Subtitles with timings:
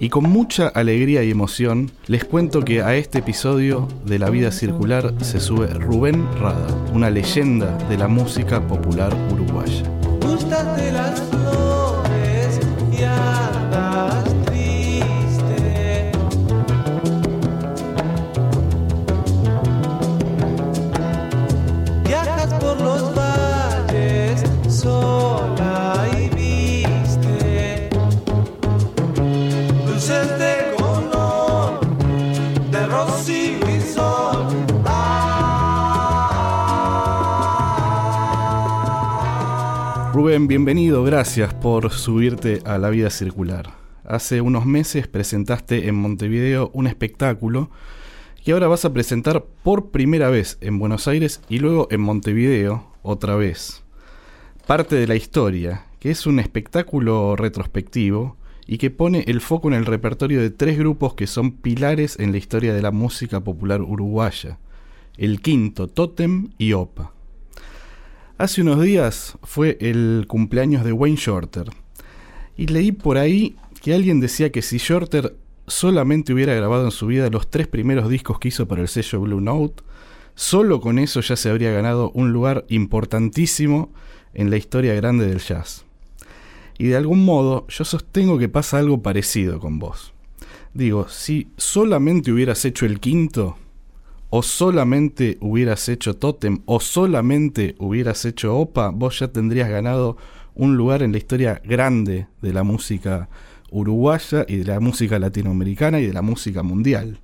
[0.00, 4.52] y con mucha alegría y emoción les cuento que a este episodio de La Vida
[4.52, 9.82] Circular se sube Rubén Rada, una leyenda de la música popular uruguaya.
[40.38, 43.72] Bienvenido, gracias por subirte a La Vida Circular.
[44.04, 47.70] Hace unos meses presentaste en Montevideo un espectáculo
[48.44, 52.86] que ahora vas a presentar por primera vez en Buenos Aires y luego en Montevideo
[53.02, 53.82] otra vez.
[54.66, 59.74] Parte de la historia, que es un espectáculo retrospectivo y que pone el foco en
[59.74, 63.82] el repertorio de tres grupos que son pilares en la historia de la música popular
[63.82, 64.58] uruguaya,
[65.16, 67.15] el Quinto, Totem y Opa.
[68.38, 71.70] Hace unos días fue el cumpleaños de Wayne Shorter
[72.54, 75.34] y leí por ahí que alguien decía que si Shorter
[75.66, 79.22] solamente hubiera grabado en su vida los tres primeros discos que hizo para el sello
[79.22, 79.82] Blue Note,
[80.34, 83.90] solo con eso ya se habría ganado un lugar importantísimo
[84.34, 85.86] en la historia grande del jazz.
[86.76, 90.12] Y de algún modo yo sostengo que pasa algo parecido con vos.
[90.74, 93.56] Digo, si solamente hubieras hecho el quinto,
[94.36, 100.18] o solamente hubieras hecho Totem, o solamente hubieras hecho Opa, vos ya tendrías ganado
[100.54, 103.30] un lugar en la historia grande de la música
[103.70, 107.18] uruguaya y de la música latinoamericana y de la música mundial.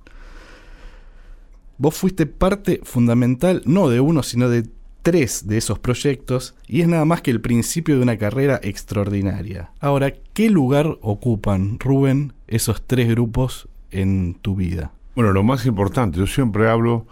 [1.77, 4.63] Vos fuiste parte fundamental, no de uno, sino de
[5.03, 9.69] tres de esos proyectos, y es nada más que el principio de una carrera extraordinaria.
[9.79, 14.93] Ahora, ¿qué lugar ocupan, Rubén, esos tres grupos en tu vida?
[15.15, 17.05] Bueno, lo más importante, yo siempre hablo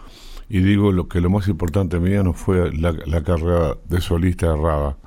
[0.49, 4.47] y digo lo que lo más importante mía no fue la, la carrera de solista
[4.47, 4.97] de Rada,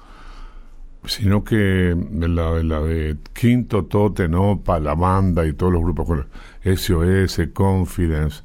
[1.04, 6.26] sino que la, la de Quinto, Tote, Nopa, La Banda y todos los grupos,
[6.62, 8.44] SOS, Confidence,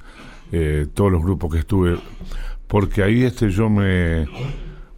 [0.51, 1.99] eh, todos los grupos que estuve,
[2.67, 4.25] porque ahí este yo me,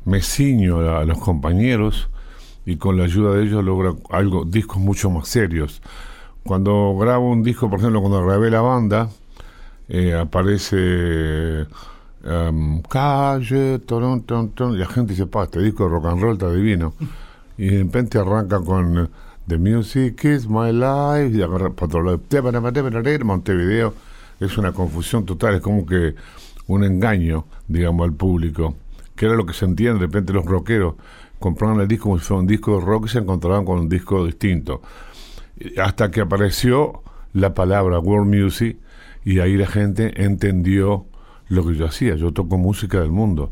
[0.06, 2.09] me ciño a, a los compañeros
[2.66, 5.81] y con la ayuda de ellos logro algo, discos mucho más serios.
[6.45, 9.09] Cuando grabo un disco, por ejemplo, cuando grabé La Banda,
[9.90, 11.66] eh, aparece
[12.24, 16.94] em, calle, y la gente dice, pa, este disco de rock and roll está divino.
[17.58, 19.09] Y de repente arranca con
[19.47, 22.22] The Music is My Life, y agarra para otro lado,
[23.25, 23.94] Montevideo,
[24.40, 26.16] es una confusión total, es como que
[26.68, 28.75] un engaño, digamos, al público,
[29.16, 30.96] que era lo que sentían de repente los rockeros,
[31.40, 33.90] compraban el disco como si fuera un disco de rock y se encontraban con un
[33.90, 34.81] disco distinto.
[35.78, 37.02] Hasta que apareció
[37.34, 38.78] la palabra world music,
[39.23, 41.05] y ahí la gente entendió
[41.49, 42.15] lo que yo hacía.
[42.15, 43.51] Yo toco música del mundo,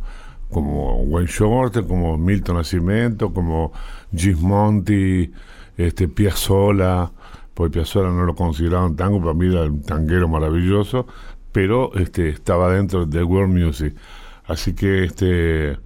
[0.50, 3.72] como Wayne Shorter, como Milton Nascimento, como
[4.16, 5.32] Gismonti,
[5.78, 7.12] este, Piazzolla,
[7.54, 11.06] porque Piazzolla no lo consideraban tango, para mí era un tanguero maravilloso,
[11.52, 13.96] pero este, estaba dentro del world music.
[14.46, 15.78] Así que, este,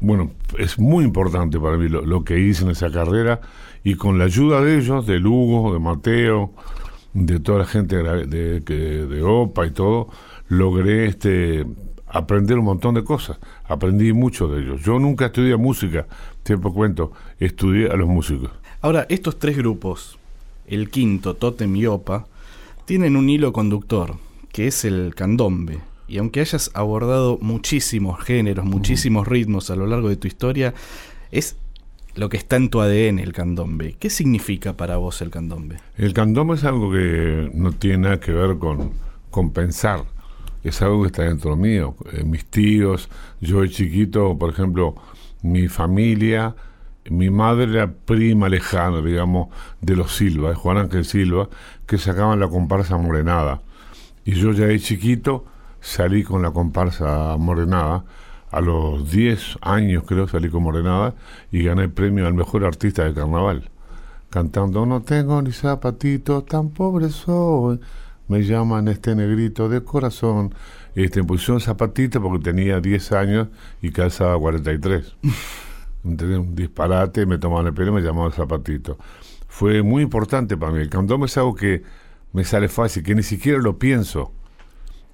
[0.00, 3.40] bueno, es muy importante para mí lo, lo que hice en esa carrera
[3.82, 6.52] y con la ayuda de ellos, de Lugo, de Mateo,
[7.14, 10.08] de toda la gente de, de, de, OPA y todo,
[10.48, 11.64] logré este
[12.08, 13.38] aprender un montón de cosas.
[13.64, 14.82] Aprendí mucho de ellos.
[14.82, 16.06] Yo nunca estudié música,
[16.44, 18.50] siempre cuento, estudié a los músicos.
[18.80, 20.18] Ahora, estos tres grupos,
[20.66, 22.26] el quinto, Totem y Opa,
[22.84, 24.16] tienen un hilo conductor,
[24.52, 25.78] que es el candombe.
[26.06, 30.74] Y aunque hayas abordado muchísimos géneros, muchísimos ritmos a lo largo de tu historia,
[31.30, 31.56] es
[32.14, 33.96] lo que está en tu ADN, el candombe.
[33.98, 35.76] ¿Qué significa para vos el candombe?
[35.96, 38.92] El candombe es algo que no tiene nada que ver con,
[39.30, 40.04] con pensar.
[40.62, 41.96] Es algo que está dentro mío.
[42.12, 44.94] Eh, mis tíos, yo de chiquito, por ejemplo,
[45.42, 46.54] mi familia,
[47.10, 49.48] mi madre era prima lejana, digamos,
[49.80, 51.48] de los Silva, de Juan Ángel Silva,
[51.86, 53.60] que sacaban la comparsa morenada.
[54.24, 55.44] Y yo ya de chiquito
[55.80, 58.04] salí con la comparsa morenada.
[58.54, 61.16] A los 10 años creo salí con morenada
[61.50, 63.68] y gané el premio al mejor artista de carnaval.
[64.30, 67.80] Cantando No tengo ni zapatitos, tan pobre soy.
[68.28, 70.54] me llaman este negrito de corazón.
[70.94, 73.48] Este, me pusieron zapatito porque tenía 10 años
[73.82, 75.16] y calzaba 43.
[76.04, 76.38] ¿Entendés?
[76.38, 78.98] Un disparate, me tomaban el pelo y me llamaban zapatito.
[79.48, 80.78] Fue muy importante para mí.
[80.78, 81.82] El candombe es algo que
[82.32, 84.30] me sale fácil, que ni siquiera lo pienso.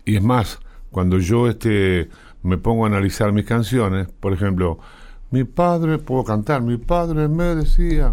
[0.05, 0.61] Y es más,
[0.91, 2.11] cuando yo este,
[2.43, 4.79] me pongo a analizar mis canciones, por ejemplo,
[5.31, 8.13] mi padre, puedo cantar, mi padre me decía,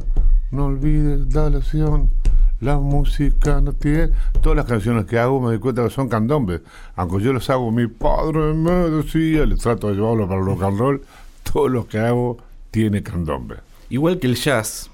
[0.51, 2.11] no olvides la lección,
[2.59, 4.09] la música no tiene...
[4.41, 6.61] Todas las canciones que hago me doy cuenta que son candombes.
[6.95, 10.63] Aunque yo los hago, mi padre me decía, le trato de llevarlo para el rock
[10.63, 11.01] and roll,
[11.43, 12.37] todo lo que hago
[12.71, 13.57] tiene candombe.
[13.89, 14.89] Igual que el jazz,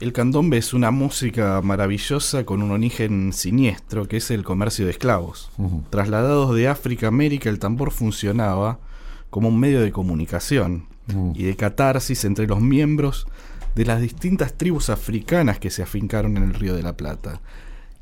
[0.00, 4.92] el candombe es una música maravillosa con un origen siniestro, que es el comercio de
[4.92, 5.50] esclavos.
[5.90, 8.78] Trasladados de África a América, el tambor funcionaba
[9.30, 10.86] como un medio de comunicación
[11.34, 13.26] y de catarsis entre los miembros
[13.74, 17.40] de las distintas tribus africanas que se afincaron en el Río de la Plata.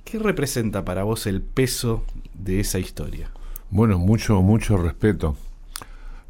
[0.04, 2.04] ¿Qué representa para vos el peso
[2.34, 3.30] de esa historia?
[3.70, 5.36] Bueno, mucho, mucho respeto.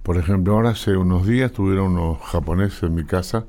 [0.02, 3.44] Por ejemplo, ahora hace unos días tuvieron unos japoneses en mi casa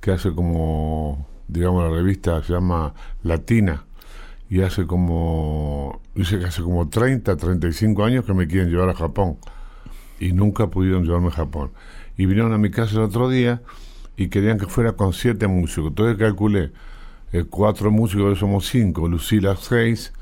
[0.00, 3.84] que hace como, digamos, la revista se llama Latina
[4.48, 8.94] y hace como, dice que hace como 30, 35 años que me quieren llevar a
[8.94, 9.38] Japón
[10.18, 11.70] y nunca pudieron llevarme a Japón.
[12.16, 13.62] Y vinieron a mi casa el otro día
[14.16, 15.88] y querían que fuera con siete músicos.
[15.88, 16.72] Entonces calculé
[17.32, 20.12] eh, cuatro músicos, somos cinco, Lucila seis,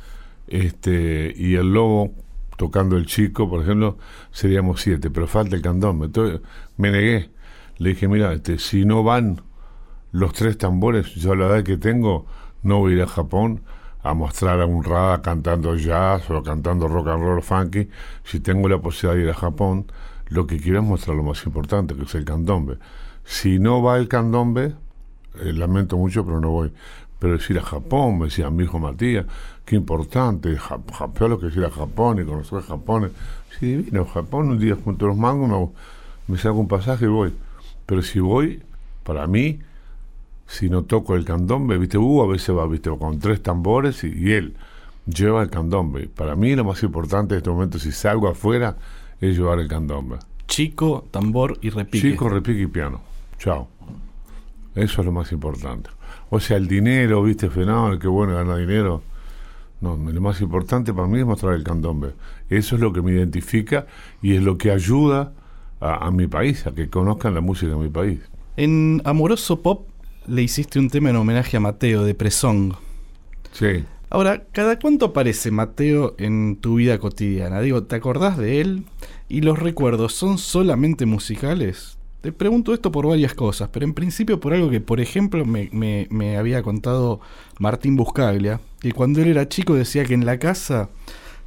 [0.46, 2.12] este, y el lobo
[2.56, 3.98] tocando el chico, por ejemplo,
[4.32, 6.06] seríamos siete, pero falta el candombe.
[6.06, 6.40] Entonces
[6.76, 7.30] me negué.
[7.78, 9.40] Le dije, mira, este, si no van
[10.12, 12.26] los tres tambores, yo la edad que tengo,
[12.62, 13.60] no voy a ir a Japón
[14.02, 17.88] a mostrar a un rada cantando jazz o cantando rock and roll funky.
[18.24, 19.86] Si tengo la posibilidad de ir a Japón,
[20.28, 22.78] lo que quiero es mostrar lo más importante, que es el candombe.
[23.24, 24.74] Si no va el candombe,
[25.40, 26.72] eh, lamento mucho, pero no voy.
[27.18, 29.26] Pero es ir a Japón, me decía mi hijo Matías,
[29.64, 33.12] qué importante, Jap- Japón, lo que es ir a Japón y conocer Japón.
[33.58, 35.48] Sí, divino, Japón, un día junto a los mangos
[36.28, 37.34] me, me saco un pasaje y voy.
[37.86, 38.62] Pero si voy,
[39.04, 39.60] para mí,
[40.50, 44.08] si no toco el candombe, viste, uh, a veces va, viste, con tres tambores y,
[44.08, 44.56] y él
[45.06, 46.08] lleva el candombe.
[46.08, 48.76] Para mí lo más importante en este momento, si salgo afuera,
[49.20, 50.16] es llevar el candombe.
[50.48, 52.10] Chico, tambor y repique.
[52.10, 53.00] Chico, repique y piano.
[53.38, 53.68] Chao.
[54.74, 55.88] Eso es lo más importante.
[56.30, 59.02] O sea, el dinero, viste, fenómeno, qué bueno ganar dinero.
[59.80, 62.14] No, lo más importante para mí es mostrar el candombe.
[62.48, 63.86] Eso es lo que me identifica
[64.20, 65.32] y es lo que ayuda
[65.78, 68.18] a, a mi país, a que conozcan la música de mi país.
[68.56, 69.89] En Amoroso Pop
[70.26, 72.74] le hiciste un tema en homenaje a Mateo de Presong.
[73.52, 73.84] Sí.
[74.10, 77.60] Ahora, ¿cada cuánto aparece Mateo en tu vida cotidiana?
[77.60, 78.84] Digo, ¿te acordás de él?
[79.28, 81.96] ¿Y los recuerdos son solamente musicales?
[82.20, 85.70] Te pregunto esto por varias cosas, pero en principio por algo que, por ejemplo, me,
[85.72, 87.20] me- me había contado
[87.58, 90.90] Martín Buscaglia, que cuando él era chico decía que en la casa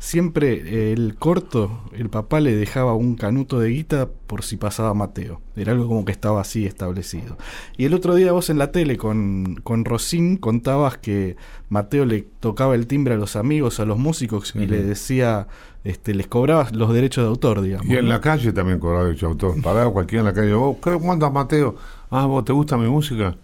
[0.04, 5.40] siempre el corto, el papá le dejaba un canuto de guita por si pasaba Mateo.
[5.56, 7.38] Era algo como que estaba así establecido.
[7.78, 11.38] Y el otro día vos en la tele con, con Rosín contabas que
[11.70, 15.48] Mateo le tocaba el timbre a los amigos, a los músicos, y le decía,
[15.86, 17.88] este, les cobrabas los derechos de autor, digamos.
[17.88, 19.62] Y en la calle también cobraba derecho de autor.
[19.62, 20.54] Paraba cualquiera en la calle.
[20.54, 21.76] ¿Vos qué cuánto Mateo?
[22.10, 23.38] Ah, ¿vos te gusta mi música?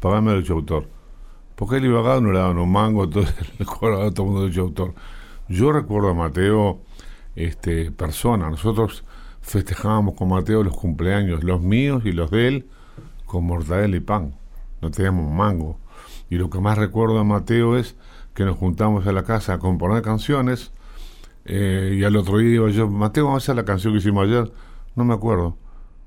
[0.00, 0.86] Pagame derecho de autor.
[1.54, 4.32] Porque él iba acá, no le daban un mango, entonces le cobraba a todo el
[4.32, 4.94] mundo derecho de autor.
[5.50, 6.80] Yo recuerdo a Mateo,
[7.34, 8.48] este, persona.
[8.48, 9.02] Nosotros
[9.40, 12.68] festejábamos con Mateo los cumpleaños, los míos y los de él,
[13.26, 14.36] con mortadela y pan.
[14.80, 15.76] No teníamos mango.
[16.30, 17.96] Y lo que más recuerdo a Mateo es
[18.32, 20.70] que nos juntamos a la casa a componer canciones.
[21.44, 24.28] Eh, y al otro día iba yo, Mateo, vamos a hacer la canción que hicimos
[24.28, 24.52] ayer.
[24.94, 25.56] No me acuerdo.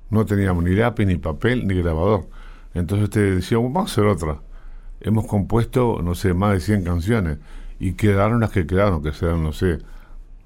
[0.08, 2.30] No teníamos ni lápiz, ni papel, ni grabador.
[2.72, 4.40] Entonces te decía, vamos a hacer otra.
[5.02, 7.38] Hemos compuesto, no sé, más de 100 canciones.
[7.84, 9.78] Y quedaron las que quedaron, que sean, no sé,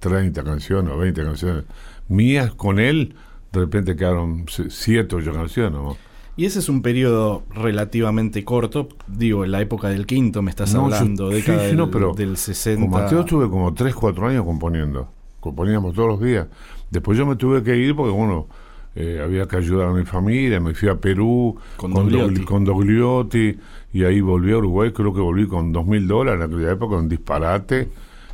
[0.01, 1.65] 30 canciones o 20 canciones.
[2.09, 3.15] Mías con él,
[3.53, 5.73] de repente quedaron 7 o 8 canciones.
[5.73, 5.97] ¿no?
[6.37, 10.73] Y ese es un periodo relativamente corto, digo, en la época del quinto me estás
[10.75, 12.81] No, yo- hablando, sí, década sí, del, no, pero del 60.
[12.81, 15.09] Con Mateo estuve como 3, 4 años componiendo.
[15.41, 16.47] Componíamos todos los días.
[16.91, 18.49] Después yo me tuve que ir porque, bueno,
[18.97, 20.59] eh, había que ayudar a mi familia.
[20.61, 22.35] Me fui a Perú Con con, Dogliotti.
[22.41, 23.59] Dogli- con Dogliotti
[23.93, 24.93] y ahí volví a Uruguay.
[24.93, 27.89] Creo que volví con dos mil dólares en aquella época, un disparate.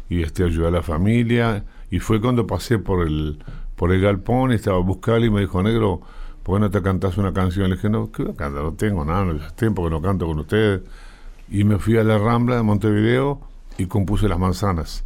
[0.09, 1.65] Y este ayudé a la familia.
[1.91, 3.39] Y fue cuando pasé por el
[3.77, 6.01] por el galpón y estaba buscando y me dijo, negro,
[6.43, 7.71] ¿por qué no te cantás una canción?
[7.71, 8.63] Le dije, no, ¿qué cantar?
[8.63, 10.83] No tengo nada, no tiempo que no canto con ustedes.
[11.49, 13.41] Y me fui a la Rambla de Montevideo
[13.77, 15.05] y compuse Las Manzanas.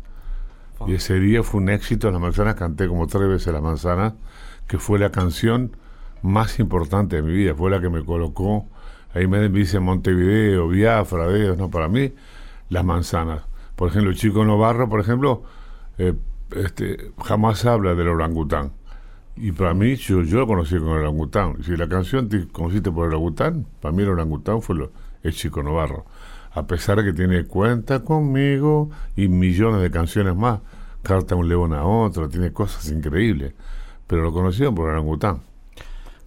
[0.86, 2.10] Y ese día fue un éxito.
[2.10, 4.14] Las Manzanas canté como tres veces Las Manzanas,
[4.68, 5.76] que fue la canción
[6.22, 7.54] más importante de mi vida.
[7.54, 8.66] Fue la que me colocó.
[9.18, 12.12] Ahí me dice Montevideo, Biafra, Dios, no, para mí,
[12.68, 13.42] Las Manzanas.
[13.74, 15.42] Por ejemplo, chico Novarro, por ejemplo,
[15.98, 16.14] eh,
[16.54, 18.70] este, jamás habla del orangután.
[19.34, 21.64] Y para mí, yo, yo lo conocí con el orangután.
[21.64, 24.88] Si la canción te conociste por el orangután, para mí el orangután fue
[25.24, 26.06] el chico Novarro.
[26.52, 30.60] A pesar de que tiene Cuenta conmigo y millones de canciones más.
[31.02, 33.52] Carta un león a otro, tiene cosas increíbles.
[34.06, 35.40] Pero lo conocieron por el orangután.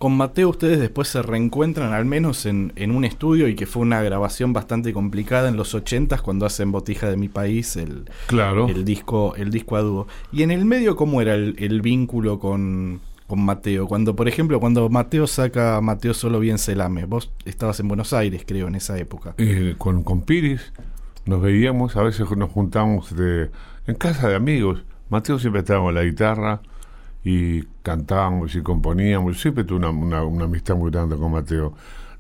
[0.02, 3.84] Con Mateo ustedes después se reencuentran al menos en, en un estudio y que fue
[3.84, 8.68] una grabación bastante complicada en los 80 cuando hacen Botija de mi país el, Claro.
[8.68, 10.08] el disco el disco a dúo.
[10.32, 13.86] Y en el medio cómo era el, el vínculo con, con Mateo.
[13.88, 17.06] Cuando por ejemplo cuando Mateo saca Mateo solo bien Celame.
[17.06, 19.36] Vos estabas en Buenos Aires creo en esa época.
[19.38, 20.74] Eh, con, con Piris
[21.28, 23.52] nos veíamos, a veces nos juntamos de,
[23.86, 24.84] en casa de amigos.
[25.10, 26.62] Mateo siempre estaba con la guitarra
[27.24, 29.40] y cantábamos y componíamos.
[29.40, 31.74] Siempre tuve una, una, una amistad muy grande con Mateo.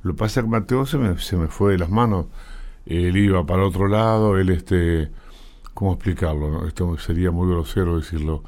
[0.04, 2.28] Lo que pasa es que Mateo se me, se me fue de las manos.
[2.86, 5.12] Él iba para otro lado, él este...
[5.74, 6.52] ¿Cómo explicarlo?
[6.52, 6.68] no?
[6.68, 8.44] Esto sería muy grosero decirlo.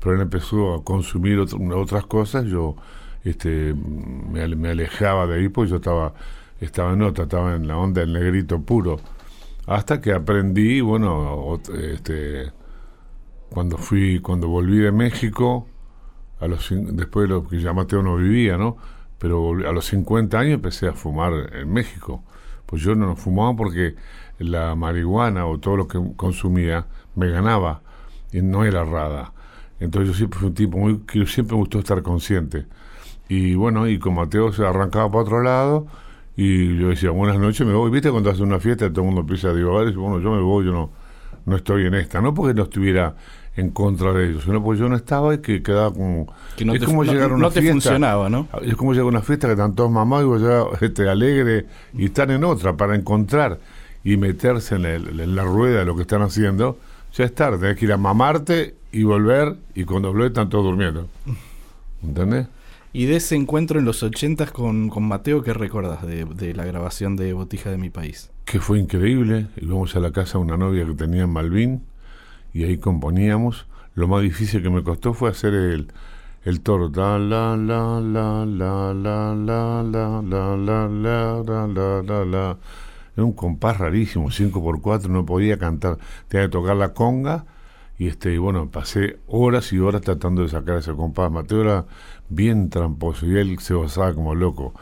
[0.00, 2.46] Pero él empezó a consumir otr- otras cosas.
[2.46, 2.76] Yo
[3.24, 6.14] este, me, me alejaba de ahí porque yo estaba,
[6.60, 8.98] estaba en otra, estaba en la onda del negrito puro.
[9.66, 12.50] Hasta que aprendí, bueno, este,
[13.50, 15.68] cuando fui, cuando volví de México,
[16.42, 18.76] a los, después de lo que ya Mateo no vivía, ¿no?
[19.18, 22.24] Pero a los 50 años empecé a fumar en México.
[22.66, 23.94] Pues yo no fumaba porque
[24.40, 27.82] la marihuana o todo lo que consumía me ganaba
[28.32, 29.32] y no era rada.
[29.78, 32.66] Entonces yo siempre fui un tipo muy que siempre me gustó estar consciente.
[33.28, 35.86] Y bueno, y con Mateo se arrancaba para otro lado
[36.36, 37.88] y yo decía, buenas noches, me voy.
[37.92, 39.86] ¿Viste cuando hace una fiesta todo el mundo empieza a divagar?
[39.86, 40.90] Y bueno, yo me voy, yo no,
[41.46, 42.20] no estoy en esta.
[42.20, 43.14] No porque no estuviera
[43.56, 46.26] en contra de ellos, sino porque yo no estaba y que quedaba como...
[46.56, 47.72] Que no es te, como no- llegar a no una te fiesta.
[47.72, 48.48] funcionaba, ¿no?
[48.62, 51.66] Es como llegar a una fiesta que están todos mamados y vos ya este, alegre
[51.92, 53.58] y están en otra para encontrar
[54.04, 56.78] y meterse en, el- en la rueda de lo que están haciendo.
[57.14, 60.64] Ya es tarde, tenés que ir a mamarte y volver y cuando volvés están todos
[60.64, 61.08] durmiendo.
[62.02, 62.46] ¿Entendés?
[62.94, 66.64] Y de ese encuentro en los 80 con, con Mateo, ¿qué recuerdas de, de la
[66.64, 68.30] grabación de Botija de mi país?
[68.44, 69.46] que fue increíble.
[69.56, 71.82] Íbamos a la casa de una novia que tenía en Malvin
[72.52, 73.66] y ahí componíamos.
[73.94, 75.92] Lo más difícil que me costó fue hacer el,
[76.44, 76.90] el toro.
[76.94, 82.58] La, la, la, la, la, la, la, la, la, la, la, la, la, la.
[83.14, 85.98] Era un compás rarísimo, 5x4, no podía cantar.
[86.28, 87.44] Tenía que tocar la conga
[87.98, 91.30] y este bueno, pasé horas y horas tratando de sacar ese compás.
[91.30, 91.84] Mateo era
[92.28, 94.74] bien tramposo y él se gozaba como loco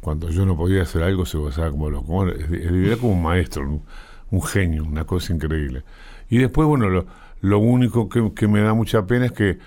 [0.00, 2.06] cuando yo no podía hacer algo se gozaba como loco.
[2.06, 3.82] Bueno, Era como un maestro,
[4.30, 5.82] un genio, una cosa increíble.
[6.30, 7.04] Y después, bueno,
[7.40, 9.58] lo, único que, me da mucha pena es que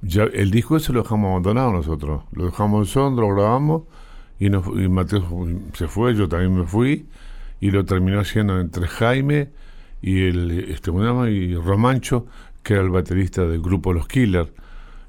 [0.00, 2.22] ya el disco ese lo dejamos abandonado nosotros.
[2.32, 3.82] Lo dejamos en Sondra, lo grabamos
[4.38, 5.22] y, nos, y Mateo
[5.74, 7.06] se fue, yo también me fui
[7.60, 9.50] y lo terminó haciendo entre Jaime
[10.00, 12.26] y el este y Romancho,
[12.62, 14.50] que era el baterista del grupo Los Killers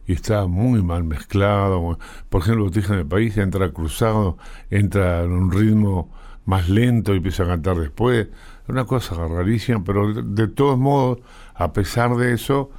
[0.05, 1.97] y está muy mal mezclado.
[2.29, 4.37] Por ejemplo, Botija en el país entra cruzado,
[4.69, 6.11] entra en un ritmo
[6.45, 8.27] más lento y empieza a cantar después.
[8.67, 11.19] Una cosa rarísima, pero de, todos modos,
[11.53, 12.71] a pesar de eso,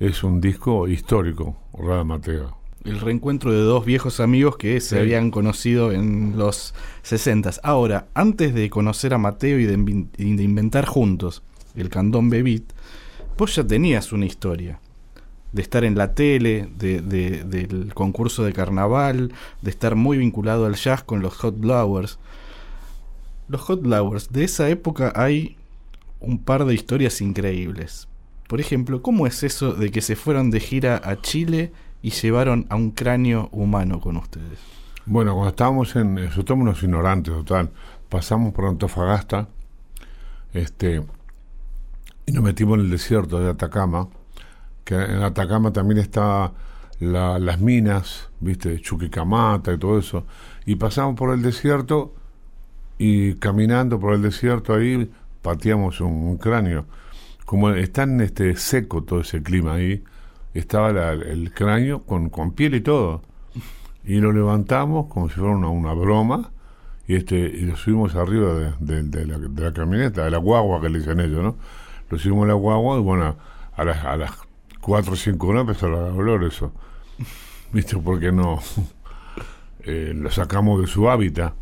[0.00, 2.56] es un disco histórico, Rada Mateo.
[2.84, 7.50] El reencuentro de dos viejos amigos que se habían conocido en los 60.
[7.64, 9.74] Ahora, antes de conocer a Mateo y de,
[10.44, 11.42] inventar juntos
[11.74, 12.62] el candón Beat,
[13.36, 14.78] vos ya tenías una historia.
[15.52, 20.66] De estar en la tele, de, de- del concurso de carnaval, de estar muy vinculado
[20.66, 22.18] al jazz con los Hot Blowers.
[23.48, 25.56] Los Hot Blowers, de esa época hay
[26.20, 28.08] un par de historias increíbles.
[28.48, 31.72] Por ejemplo, ¿cómo es eso de que se fueron de gira a Chile
[32.02, 34.58] y llevaron a un cráneo humano con ustedes?
[35.04, 36.14] Bueno, cuando estábamos en.
[36.16, 37.70] Nosotros somos unos ignorantes, total.
[38.08, 39.48] Pasamos por Antofagasta
[40.52, 41.02] este,
[42.26, 44.08] y nos metimos en el desierto de Atacama.
[44.84, 46.52] Que en Atacama también está
[47.00, 48.80] la- las minas, ¿viste?
[48.80, 50.24] Chuquicamata y todo eso.
[50.64, 52.14] Y pasamos por el desierto
[52.98, 55.10] y caminando por el desierto ahí
[55.42, 56.86] pateamos un, cráneo.
[57.44, 60.02] Como es tan este, seco todo ese clima ahí,
[60.54, 63.22] estaba el cráneo con, con piel y todo
[64.04, 66.50] y lo levantamos como si fuera una, una broma
[67.08, 70.80] y este y lo subimos arriba de, de- la, de la camioneta, de la guagua
[70.80, 71.56] que le dicen ellos, ¿no?
[72.10, 73.36] Lo subimos a la guagua y bueno,
[73.76, 74.30] a las, a las
[74.80, 76.72] 4 o 5 horas empezó a olor eso.
[77.72, 77.96] ¿Viste?
[77.98, 78.60] Porque no
[79.84, 81.54] eh, lo sacamos de su hábitat.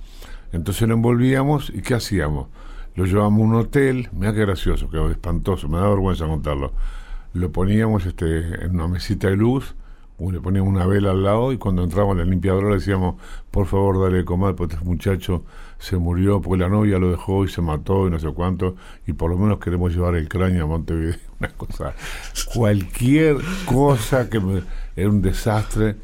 [0.54, 2.48] Entonces lo envolvíamos y ¿qué hacíamos?
[2.94, 6.72] Lo llevamos a un hotel, mira qué gracioso, qué espantoso, me da vergüenza contarlo.
[7.32, 9.74] Lo poníamos este, en una mesita de luz
[10.18, 13.16] le poníamos una vela al lado y cuando entramos en la limpiadora le decíamos,
[13.50, 15.44] por favor, dale de comer, porque este muchacho
[15.78, 19.12] se murió porque la novia lo dejó y se mató y no sé cuánto, y
[19.12, 21.16] por lo menos queremos llevar el cráneo a Montevideo.
[21.40, 21.94] Una cosa,
[22.54, 24.40] cualquier cosa que
[24.96, 25.96] era un desastre.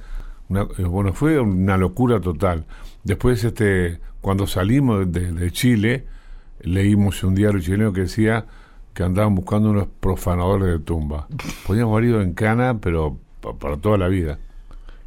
[0.51, 2.67] Eh, bueno, fue una locura total.
[3.05, 6.07] Después, este, cuando salimos de, de Chile,
[6.61, 8.47] leímos un diario chileno que decía
[8.95, 11.27] que andaban buscando unos profanadores de tumba.
[11.67, 14.39] Podíamos haber ido en cana, pero pa- para toda la vida.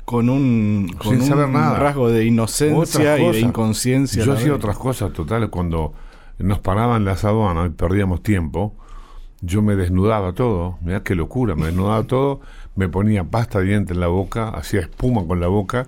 [0.06, 1.80] Con un, con Sin un nada.
[1.80, 4.24] rasgo de inocencia y de inconsciencia.
[4.24, 5.94] Yo hacía otras cosas totales cuando
[6.40, 8.74] nos paraban las aduanas y perdíamos tiempo.
[9.42, 12.40] Yo me desnudaba todo, mirá qué locura, me desnudaba todo,
[12.76, 15.88] me ponía pasta de diente en la boca, hacía espuma con la boca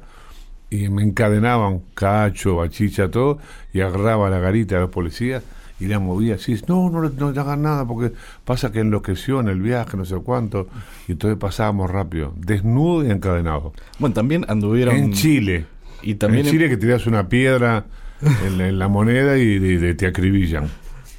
[0.84, 3.40] y me encadenaban cacho, bachicha, todo,
[3.74, 5.44] y agarraba la garita de los policías
[5.80, 8.14] y la movía así, no, no, le- no le hagan nada porque
[8.46, 10.68] pasa que enloqueció en el viaje, no sé cuánto,
[11.08, 13.74] y entonces pasábamos rápido, desnudo y encadenado.
[14.00, 14.96] Bueno, también anduvieron.
[14.96, 15.66] En Chile.
[16.02, 17.86] Y también en Chile que tiras una piedra
[18.46, 20.70] en la, en la moneda y, y- y te acribillan.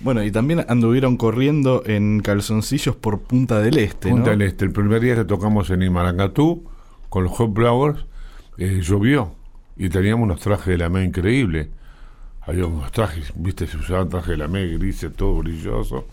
[0.01, 4.31] Bueno, y también anduvieron corriendo en calzoncillos por Punta del Este, Punta ¿no?
[4.39, 6.65] del Este, el primer día que tocamos en Imarangatú
[7.09, 8.05] con los Hot Flowers,
[8.59, 9.35] eh, llovió
[9.76, 11.71] y teníamos unos trajes de la ME increíble.
[12.42, 16.06] Había unos trajes, viste, se usaban trajes de la ME grises, todo brilloso.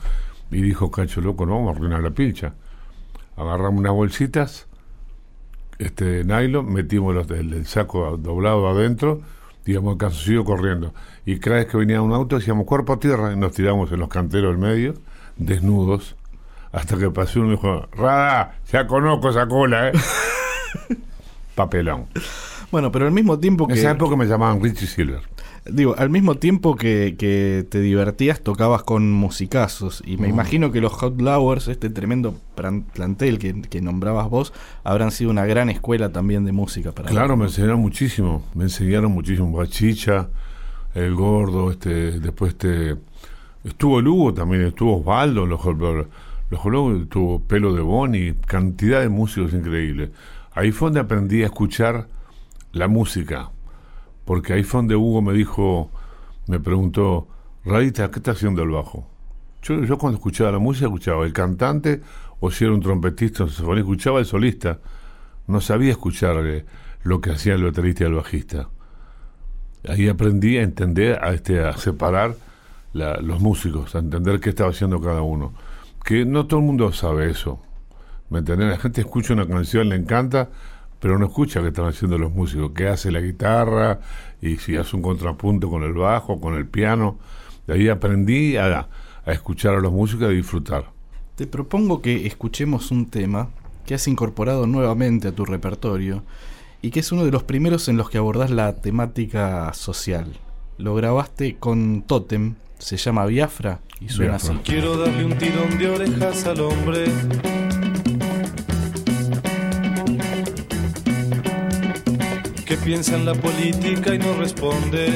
[0.52, 2.54] Y dijo Cacho Loco, no vamos a arruinar la pilcha.
[3.38, 4.68] Agarramos unas bolsitas,
[5.80, 9.22] este de nylon, metimos los, el, el saco doblado adentro,
[9.66, 10.94] digamos, el calzoncillo corriendo.
[11.26, 14.00] Y cada vez que venía un auto, decíamos cuerpo a tierra y nos tiramos en
[14.00, 14.94] los canteros del medio,
[15.38, 16.16] desnudos,
[16.72, 19.94] hasta que pasó uno y dijo, Rada, ya conozco esa cola, ¿eh?
[21.56, 22.08] Papelón.
[22.74, 23.80] Bueno, pero al mismo tiempo En que.
[23.80, 25.22] esa época me llamaban Richie Silver.
[25.70, 30.02] Digo, al mismo tiempo que, que te divertías, tocabas con musicazos.
[30.08, 34.54] Y me imagino que los Hot Flowers, este tremendo plantel que, que nombrabas vos,
[34.84, 39.12] habrán sido una gran escuela también de música para Claro, me enseñaron muchísimo, me enseñaron
[39.12, 39.52] muchísimo.
[39.52, 40.30] Bachicha,
[40.96, 42.96] el gordo, este, después este,
[43.64, 49.10] estuvo Lugo también, estuvo Osvaldo, los Hot los Hot estuvo Pelo de Boni, cantidad de
[49.10, 50.10] músicos increíbles.
[50.56, 52.08] Ahí fue donde aprendí a escuchar
[52.74, 53.52] la música,
[54.26, 55.90] porque ahí fue donde Hugo me dijo,
[56.48, 57.28] me preguntó,
[57.64, 59.08] Radita, ¿qué está haciendo el bajo?
[59.62, 62.02] Yo, yo cuando escuchaba la música escuchaba el cantante
[62.42, 64.80] o si era un trompetista, o escuchaba el solista
[65.48, 66.66] no sabía escuchar eh,
[67.04, 68.70] lo que hacía el baterista y el bajista.
[69.88, 72.36] Ahí aprendí a entender, a, este, a separar
[72.94, 75.54] los músicos, a entender qué estaba haciendo cada uno.
[76.06, 77.60] Que no todo el mundo sabe eso.
[78.30, 78.70] ¿Me entendés?
[78.70, 80.50] La gente escucha una canción, le encanta,
[81.04, 84.00] pero no escucha qué están haciendo los músicos, qué hace la guitarra
[84.42, 87.20] y si hace un contrapunto con el bajo, con el piano.
[87.68, 88.88] De ahí aprendí a,
[89.26, 90.86] a escuchar a los músicos y a disfrutar.
[91.36, 93.50] Te propongo que escuchemos un tema
[93.86, 96.24] que has incorporado nuevamente a tu repertorio
[96.82, 100.32] y que es uno de los primeros en los que abordás la temática social.
[100.78, 104.54] Lo grabaste con Totem, se llama Biafra y suena Biafra.
[104.54, 104.62] así.
[104.64, 107.63] Quiero darle un tirón de orejas al hombre.
[112.84, 115.08] Piensa en la política y no responde.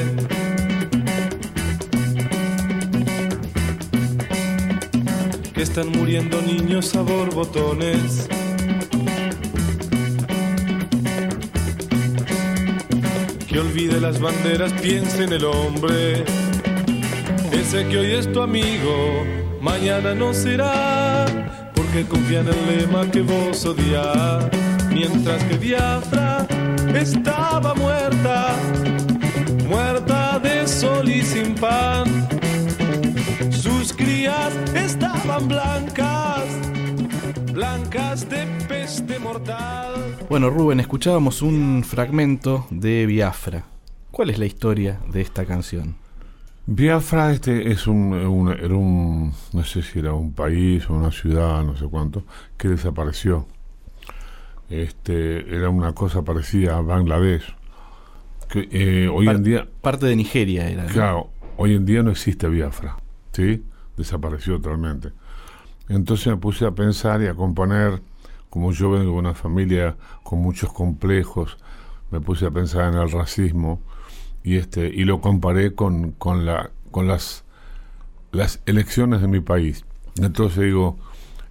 [5.52, 8.28] Que están muriendo niños a borbotones.
[13.46, 16.24] Que olvide las banderas, piense en el hombre.
[17.52, 19.24] Ese que hoy es tu amigo,
[19.60, 21.26] mañana no será,
[21.74, 24.46] porque confía en el lema que vos odias.
[24.90, 26.37] Mientras que Biafra
[26.94, 28.56] estaba muerta,
[29.68, 32.06] muerta de sol y sin pan.
[33.50, 36.44] Sus crías estaban blancas,
[37.52, 40.16] blancas de peste mortal.
[40.28, 43.64] Bueno, Rubén, escuchábamos un fragmento de Biafra.
[44.10, 45.96] ¿Cuál es la historia de esta canción?
[46.66, 51.10] Biafra este es un, un- era un, no sé si era un país o una
[51.10, 52.24] ciudad, no sé cuánto,
[52.58, 53.46] que desapareció.
[54.70, 57.54] Este, era una cosa parecida a Bangladesh.
[58.48, 60.86] Que, eh, hoy Par- en día, Parte de Nigeria era.
[60.86, 62.96] claro, hoy en día no existe Biafra,
[63.32, 63.64] ¿sí?
[63.96, 65.10] Desapareció totalmente.
[65.88, 68.02] Entonces me puse a pensar y a componer,
[68.50, 71.58] como yo vengo de una familia con muchos complejos,
[72.10, 73.80] me puse a pensar en el racismo
[74.42, 77.44] y este y lo comparé con, con la con las
[78.32, 79.84] las elecciones de mi país.
[80.20, 80.98] Entonces digo,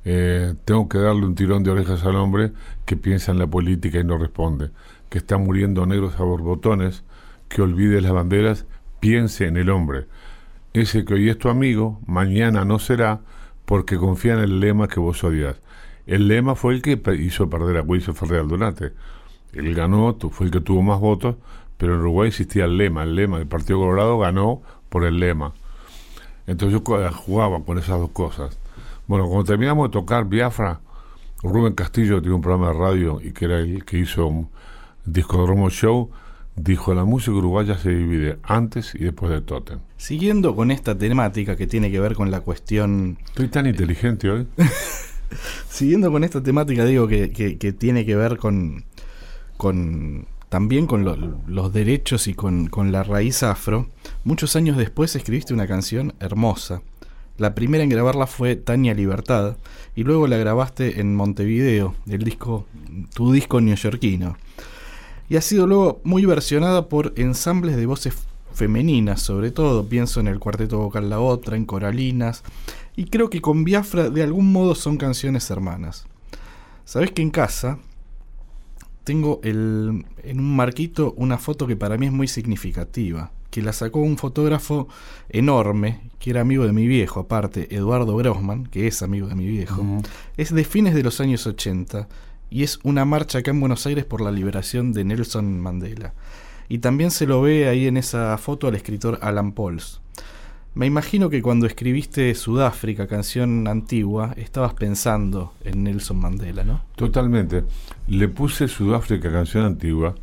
[0.10, 2.54] eh, tengo que darle un tirón de orejas al hombre
[2.86, 4.70] que piensa en la política y no responde,
[5.10, 7.04] que está muriendo negros a borbotones,
[7.50, 8.65] que olvide las banderas,
[9.02, 10.06] piense en el hombre.
[10.72, 13.20] Ese que hoy es tu amigo, mañana no será,
[13.65, 15.58] porque confía en el lema que vos odias.
[16.06, 18.93] El lema fue el que hizo perder a Wilson Ferrer Aldunate.
[19.52, 21.36] Él ganó, fue el que tuvo más votos,
[21.78, 23.04] pero en Uruguay existía el lema.
[23.04, 25.52] El lema del Partido Colorado ganó por el lema.
[26.46, 28.58] Entonces yo jugaba con esas dos cosas.
[29.08, 30.82] Bueno, cuando terminamos de tocar Biafra,
[31.41, 34.50] Rubén Castillo tiene un programa de radio y que era el que hizo un
[35.06, 36.12] Discodromo Show,
[36.58, 39.80] dijo la música uruguaya se divide antes y después de Totem.
[39.96, 43.17] Siguiendo con esta temática que tiene que ver con la cuestión...
[43.28, 44.48] Estoy tan inteligente hoy.
[45.70, 48.84] Siguiendo con esta temática, digo que, que, tiene que ver con,
[49.56, 51.06] con también con
[51.48, 53.88] los derechos y con, con, la raíz afro,
[54.26, 56.82] muchos años después escribiste una canción hermosa.
[57.38, 59.58] La primera en grabarla fue Tania Libertad
[59.95, 62.65] y luego la grabaste en Montevideo, el disco,
[63.13, 64.38] tu disco neoyorquino.
[65.30, 68.15] Y ha sido luego muy versionada por ensambles de voces
[68.54, 72.43] femeninas, sobre todo, pienso en el cuarteto vocal La Otra, en Coralinas,
[72.95, 76.08] y creo que con Biafra de algún modo son canciones hermanas.
[76.86, 77.78] Sabes que en casa
[79.04, 83.73] tengo el, en un marquito una foto que para mí es muy significativa, que la
[83.73, 84.88] sacó un fotógrafo
[85.29, 89.45] enorme, que era amigo de mi viejo, aparte, Eduardo Grossman, que es amigo de mi
[89.45, 89.83] viejo.
[90.36, 92.07] Es de fines de los años 80
[92.49, 96.13] y es una marcha acá en Buenos Aires por la liberación de Nelson Mandela.
[96.69, 100.01] Y también se lo ve ahí en esa foto al escritor Alan Pauls.
[100.75, 106.83] Me imagino que cuando escribiste Sudáfrica, canción antigua, estabas pensando en Nelson Mandela, ¿no?
[106.95, 107.63] Totalmente.
[108.07, 110.13] Le puse Sudáfrica, canción antigua,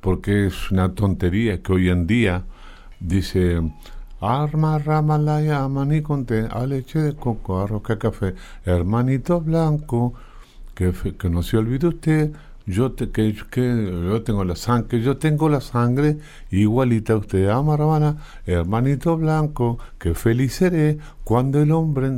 [0.00, 2.44] porque es una tontería que hoy en día
[3.00, 3.60] dice
[4.20, 8.34] Arma, ramalaya, maní conté, a leche de coco, arroz, café,
[8.66, 10.12] hermanito blanco,
[10.74, 12.30] que, que no se olvide usted,
[12.66, 16.18] yo te, que, que yo tengo la sangre, yo tengo la sangre
[16.50, 22.10] igualita a usted, ama hermana, hermanito blanco, que feliz seré cuando el hombre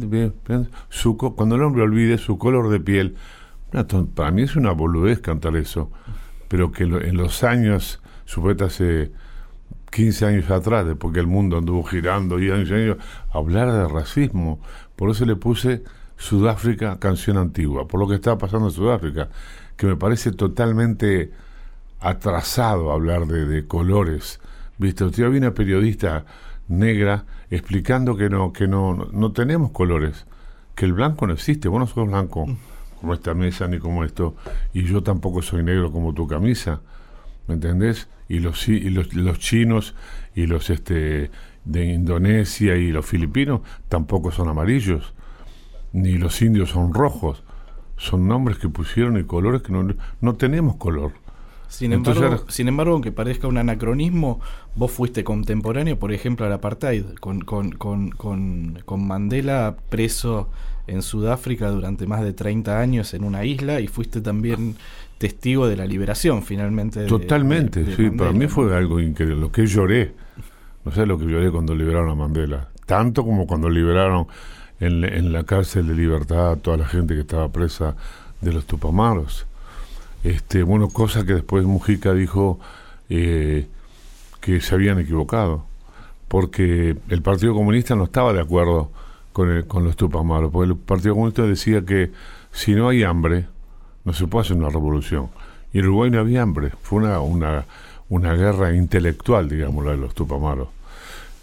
[0.89, 3.15] su, cuando el hombre olvide su color de piel.
[4.15, 5.89] para mí es una boludez cantar eso,
[6.49, 9.22] pero que en los años, supuestamente hace
[9.93, 12.97] 15 años atrás, porque el mundo anduvo girando y años y años,
[13.31, 14.61] hablar de racismo,
[14.97, 15.85] por eso le puse
[16.17, 19.29] Sudáfrica, canción antigua, por lo que estaba pasando en Sudáfrica
[19.77, 21.33] que me parece totalmente
[22.01, 24.41] atrasado hablar de, colores.
[24.79, 25.05] ¿Viste?
[25.05, 26.25] Usted había una periodista
[26.69, 30.27] negra explicando que no, que no, no tenemos colores,
[30.75, 32.47] que el blanco no existe, vos no sos blanco
[33.01, 34.37] como esta mesa ni como esto,
[34.73, 36.81] y yo tampoco soy negro como tu camisa,
[37.47, 38.09] ¿me entendés?
[38.29, 39.95] Y los, y los, los chinos
[40.35, 41.31] y los este
[41.65, 45.15] de Indonesia y los filipinos tampoco son amarillos,
[45.93, 47.45] ni los indios son rojos
[48.03, 51.13] son nombres que pusieron y colores que no, tenemos color.
[51.69, 54.41] Sin embargo, sin embargo, aunque parezca un anacronismo,
[54.75, 60.51] vos fuiste contemporáneo, por ejemplo, al apartheid, con, con, con, con, Mandela preso
[60.87, 64.75] en Sudáfrica durante más de 30 años en una isla y fuiste también
[65.23, 67.07] testigo de la liberación finalmente.
[67.07, 70.13] Totalmente, sí, para mí fue algo increíble, lo que lloré,
[70.85, 74.27] no sé lo que lloré cuando liberaron a Mandela, tanto como cuando liberaron
[74.81, 77.95] en, la cárcel de libertad a toda la gente que estaba presa
[78.41, 79.47] de los Tupamaros.
[80.25, 82.59] Este, bueno, cosa que después Mujica dijo
[83.09, 83.69] eh,
[84.41, 85.67] que se habían equivocado,
[86.27, 88.91] porque el Partido Comunista no estaba de acuerdo
[89.33, 92.11] con, con los Tupamaros, porque el Partido Comunista decía que
[92.51, 93.47] si no hay hambre,
[94.05, 95.29] no se puede hacer una revolución.
[95.73, 97.65] Y en Uruguay no había hambre, fue una, una,
[98.09, 100.69] una guerra intelectual, digamos, la de los Tupamaros.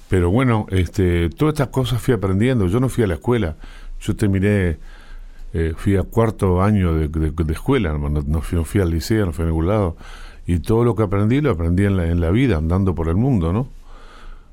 [0.09, 2.67] Pero bueno, este, todas estas cosas fui aprendiendo.
[2.67, 3.55] Yo no fui a la escuela.
[4.01, 4.77] Yo terminé,
[5.53, 9.43] eh, fui a cuarto año de, de, escuela, no, no, fui, al liceo, no fui
[9.43, 9.97] a ningún lado.
[10.47, 13.15] Y todo lo que aprendí lo aprendí en la, en la vida, andando por el
[13.15, 13.67] mundo, ¿no?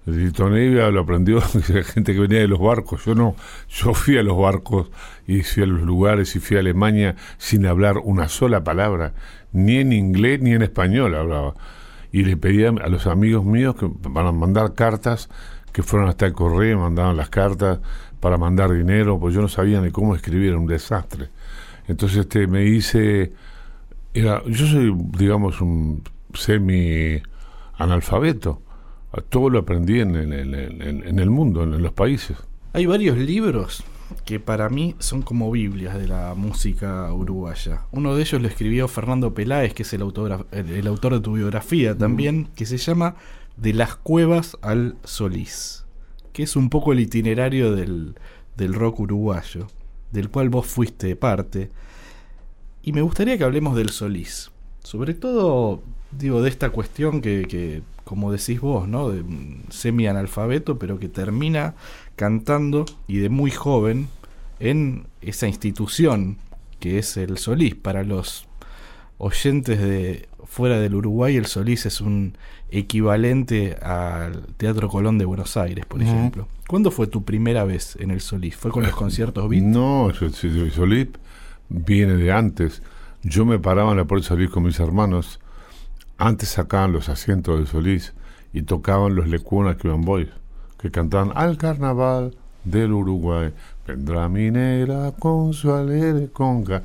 [0.07, 3.05] El Nevia lo aprendió la gente que venía de los barcos.
[3.05, 3.35] Yo no.
[3.69, 4.91] Yo fui a los barcos
[5.27, 9.15] y fui a los lugares y fui a Alemania sin hablar una sola palabra.
[9.53, 11.55] Ni en inglés ni en español hablaba
[12.13, 15.29] y le pedía a los amigos míos que van a mandar cartas,
[15.73, 17.81] que fueron hasta el correo, mandaban las cartas
[18.21, 21.29] para mandar dinero, pues yo no sabía ni cómo escribir, era un desastre.
[21.89, 23.33] Entonces este me hice,
[24.15, 27.21] era, yo soy, digamos, un semi
[27.75, 28.63] analfabeto.
[29.29, 32.37] Todo lo aprendí en, en el mundo, en los países.
[32.73, 33.85] Hay varios libros
[34.25, 37.83] que para mí son como Biblias de la música uruguaya.
[37.91, 41.33] Uno de ellos lo escribió Fernando Peláez, que es el autor, el, autor de tu
[41.35, 41.99] biografía mm.
[41.99, 43.17] también, que se llama
[43.57, 45.87] De las cuevas al Solís,
[46.33, 48.17] que es un poco el itinerario del,
[48.57, 49.67] del rock uruguayo,
[50.13, 51.71] del cual vos fuiste parte.
[52.83, 54.51] Y me gustaría que hablemos del Solís,
[54.87, 59.11] sobre todo, digo, de esta cuestión que, que como decís vos, ¿no?
[59.11, 59.25] De
[59.69, 61.75] semi-analfabeto, pero que termina
[62.15, 64.07] cantando y de muy joven
[64.61, 66.39] en esa institución
[66.79, 67.75] que es el Solís.
[67.75, 68.47] Para los
[69.19, 72.39] oyentes de fuera del Uruguay, el Solís es un
[72.71, 76.47] equivalente al Teatro Colón de Buenos Aires, por ejemplo.
[76.69, 78.55] ¿Cuándo fue tu primera vez en el Solís?
[78.55, 79.65] ¿Fue con los conciertos Beat?
[79.65, 81.09] No, el Solís
[81.71, 82.83] viene de antes.
[83.29, 85.41] Yo me paraba en la puerta Solís con mis hermanos.
[86.17, 88.15] Antes sacaban los asientos del Solís
[88.53, 90.29] y tocaban los lecuonas que Boys,
[90.79, 93.53] que cantaban al carnaval del Uruguay.
[93.85, 96.85] Vendrá mi negra con su alegre conga.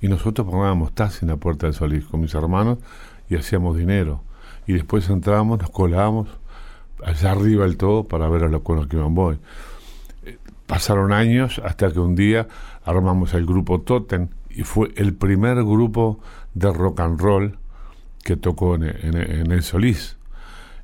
[0.00, 2.78] Y nosotros poníamos taxi en la puerta del Solís con mis hermanos
[3.28, 4.22] y hacíamos dinero.
[4.68, 6.28] Y después entrábamos, nos colábamos
[7.04, 9.40] allá arriba del todo para ver a los conos que iban boy.
[10.24, 12.46] Eh, pasaron años hasta que un día
[12.84, 16.20] armamos el grupo Totem y fue el primer grupo
[16.54, 17.58] de rock and roll
[18.24, 20.18] que tocó en, el Solís.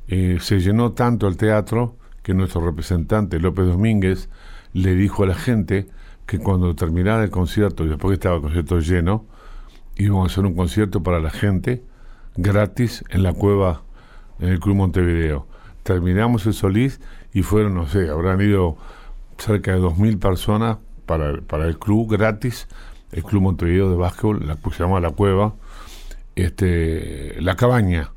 [0.09, 4.29] Eh, se llenó tanto el teatro que nuestro representante López Domínguez
[4.73, 5.87] le dijo a la gente
[6.27, 9.27] que cuando terminara el concierto, y después que estaba el concierto lleno,
[9.97, 11.83] íbamos a hacer un concierto para la gente
[12.37, 13.83] gratis en la cueva
[14.41, 15.47] en el Club Montevideo.
[15.83, 17.01] Terminamos el Solís
[17.33, 18.77] y fueron, no sé, habrán ido
[19.39, 22.69] cerca de 2.000 personas para, para el club gratis,
[23.13, 25.55] el Club Montevideo de Básquetbol, la, se llama La Cueva,
[26.35, 28.13] este, La Cabaña.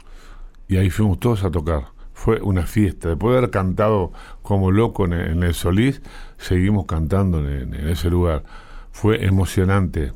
[0.67, 1.85] Y ahí fuimos todos a tocar.
[2.13, 3.09] Fue una fiesta.
[3.09, 6.01] Después de haber cantado como loco en, el Solís,
[6.37, 8.43] seguimos cantando en, ese lugar.
[8.91, 10.13] Fue emocionante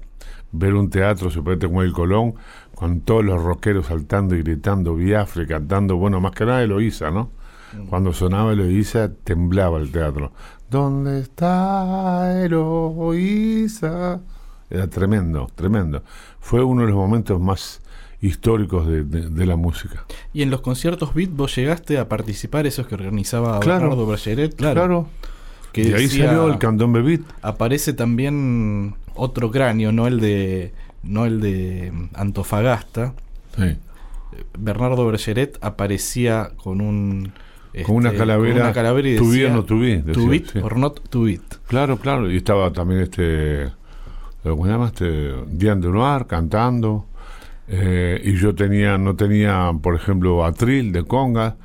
[0.51, 2.35] ver un teatro, se como el Colón,
[2.75, 7.31] con todos los rockeros saltando y gritando, Biafre, cantando, bueno, más que nada Eloísa, ¿no?
[7.75, 7.87] Mm.
[7.87, 10.33] Cuando sonaba Eloísa, temblaba el teatro.
[10.69, 14.21] ¿Dónde está Eloísa?
[14.73, 16.03] Era tremendo, tremendo.
[16.39, 17.81] Fue uno de los momentos más
[18.21, 20.05] históricos de, la música.
[20.33, 24.55] Y en los conciertos Beat vos llegaste a participar, esos que organizaba claro, Bernardo Bracheret,
[24.55, 24.73] claro.
[24.73, 25.07] claro.
[25.71, 27.21] Que y ahí salió el candombe Beat.
[27.43, 33.13] Aparece también otro cráneo, no el de no el de Antofagasta.
[33.55, 33.77] Sí.
[34.57, 37.33] Bernardo Bergeret aparecía con un
[37.85, 41.41] con una este, calavera, con una calavera y decía, to bit or not to bit.
[41.67, 43.71] Claro, claro, y estaba también este
[44.43, 44.87] ¿cómo se llama?
[44.87, 47.05] Este Diane de Noir cantando.
[47.67, 51.55] Eh, y yo tenía, no tenía, por ejemplo, atril de conga,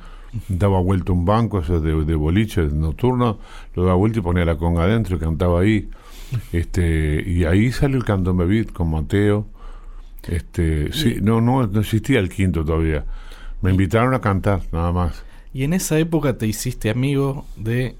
[0.47, 3.39] daba vuelta un banco ese de, de boliche nocturno,
[3.75, 5.89] lo daba vuelta y ponía la conga adentro y cantaba ahí.
[6.53, 9.47] Este, y ahí salió el candombe beat con Mateo.
[10.27, 13.05] Este, sí, no, no, no existía el quinto todavía.
[13.61, 15.23] Me invitaron a cantar, nada más.
[15.53, 17.95] Y en esa época te hiciste amigo de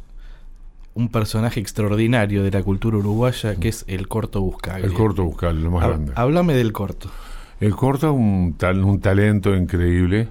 [0.99, 4.83] un personaje extraordinario de la cultura uruguaya que es el Corto Buscal.
[4.83, 6.11] El Corto Buscal, lo más grande.
[6.15, 7.09] Háblame del Corto.
[7.61, 10.27] El Corto es un, tal, un talento increíble,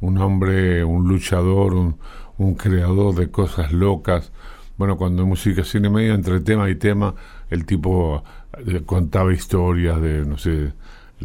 [0.00, 1.96] un hombre, un luchador, un,
[2.36, 4.32] un creador de cosas locas.
[4.76, 7.14] Bueno, cuando música cine medio entre tema y tema,
[7.48, 8.24] el tipo
[8.66, 10.72] eh, contaba historias de, no sé,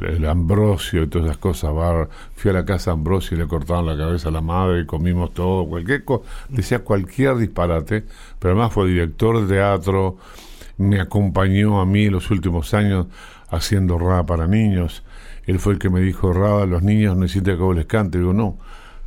[0.05, 1.71] el Ambrosio y todas esas cosas.
[2.35, 5.33] fui a la casa Ambrosio y le cortaron la cabeza a la madre y comimos
[5.33, 6.23] todo, cualquier cosa.
[6.49, 8.05] Decía cualquier disparate,
[8.39, 10.17] pero además fue director de teatro,
[10.77, 13.07] me acompañó a mí los últimos años
[13.49, 15.03] haciendo rap para niños.
[15.45, 18.17] Él fue el que me dijo, Rada, los niños necesitan que vos les cante.
[18.17, 18.57] Digo, no,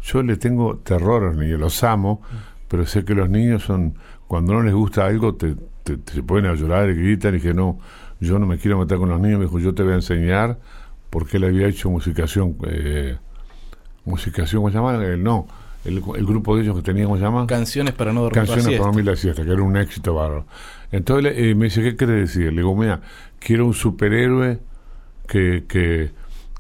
[0.03, 2.23] yo le tengo terror a los niños, los amo,
[2.69, 3.95] pero sé que los niños son,
[4.27, 7.53] cuando no les gusta algo, te, te, se ponen a llorar y gritan y que
[7.53, 7.79] no,
[8.21, 9.39] yo no me quiero meter con los niños.
[9.39, 10.59] Me dijo, yo te voy a enseñar
[11.11, 13.17] porque él había hecho musicación, eh,
[14.05, 15.05] musicación, ¿cómo se llama?
[15.05, 15.47] Eh, no,
[15.85, 17.47] el, grupo de ellos que teníamos, ¿cómo se llama?
[17.47, 20.47] Canciones para no dormir Canciones para dormir la siesta, que era un éxito bárbaro.
[20.93, 22.47] Entonces eh, me dice, ¿qué quiere decir?
[22.53, 23.01] Le digo, mira,
[23.39, 24.59] quiero un superhéroe
[25.27, 26.11] que, que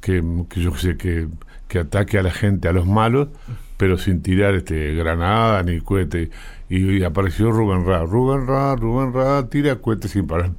[0.00, 0.22] que,
[0.56, 1.28] yo sé, que,
[1.68, 3.28] que ataque a la gente, a los malos,
[3.76, 6.30] pero sin tirar este granada ni cohete.
[6.68, 8.04] Y, apareció Rubén Ra.
[8.04, 10.52] Rubén Ra, Rubén Ra, tira cohete sin parar.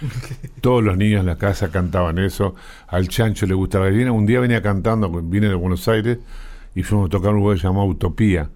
[0.60, 2.54] Todos los niños en la casa cantaban eso.
[2.86, 3.88] Al Chancho le gustaba.
[3.88, 6.18] Un día venía cantando, vine de Buenos Aires
[6.74, 8.50] y fuimos a tocar un lugar llamado Utopía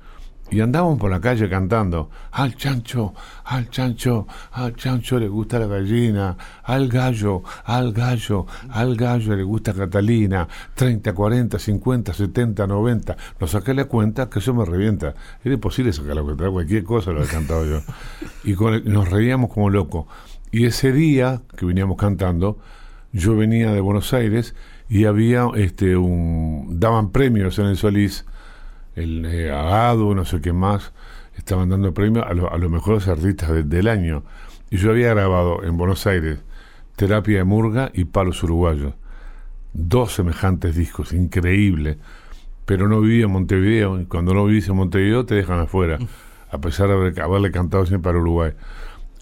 [0.53, 5.67] y andábamos por la calle cantando, al chancho, al chancho, al chancho le gusta la
[5.67, 13.17] gallina, al gallo, al gallo, al gallo le gusta Catalina, 30, 40, 50, 70, 90.
[13.41, 15.15] No saqué la cuenta que eso me revienta.
[15.43, 17.81] Era imposible sacar la cuenta, cualquier cosa lo he cantado yo.
[18.45, 18.53] Y
[18.91, 20.05] nos reíamos como locos.
[20.53, 22.59] Y ese día que veníamos cantando,
[23.13, 24.55] yo venía de Buenos Aires
[24.89, 28.27] y había este un daban premios en el Solís
[28.95, 30.93] el eh, Agado, no sé qué más,
[31.37, 34.25] estaban dando premios a, los mejores artistas del año.
[34.71, 36.39] Y yo había grabado en Buenos Aires
[36.97, 38.95] Terapia de Murga y Palos Uruguayos.
[39.73, 41.97] Dos semejantes discos, increíble.
[42.67, 45.99] Pero no vivía en Montevideo, y cuando no vivís en Montevideo te dejan afuera,
[46.51, 48.53] a pesar de haberle cantado siempre para Uruguay.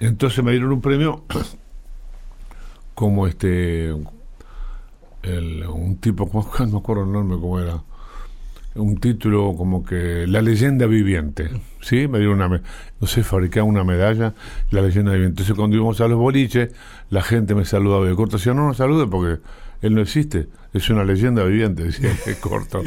[0.00, 1.24] Entonces me dieron un premio
[2.94, 3.94] como este
[5.22, 7.82] un tipo, no me acuerdo el nombre cómo era,
[8.74, 12.08] un título como que La leyenda viviente, ¿sí?
[12.08, 12.62] Me dieron una,
[13.00, 14.34] no sé, fabricaba una medalla,
[14.70, 15.42] La leyenda viviente.
[15.42, 16.70] Entonces cuando íbamos a los boliches,
[17.10, 19.42] la gente me saludaba de corto, decía, no nos salude porque
[19.82, 22.10] él no existe, es una leyenda viviente, decía
[22.40, 22.82] corto.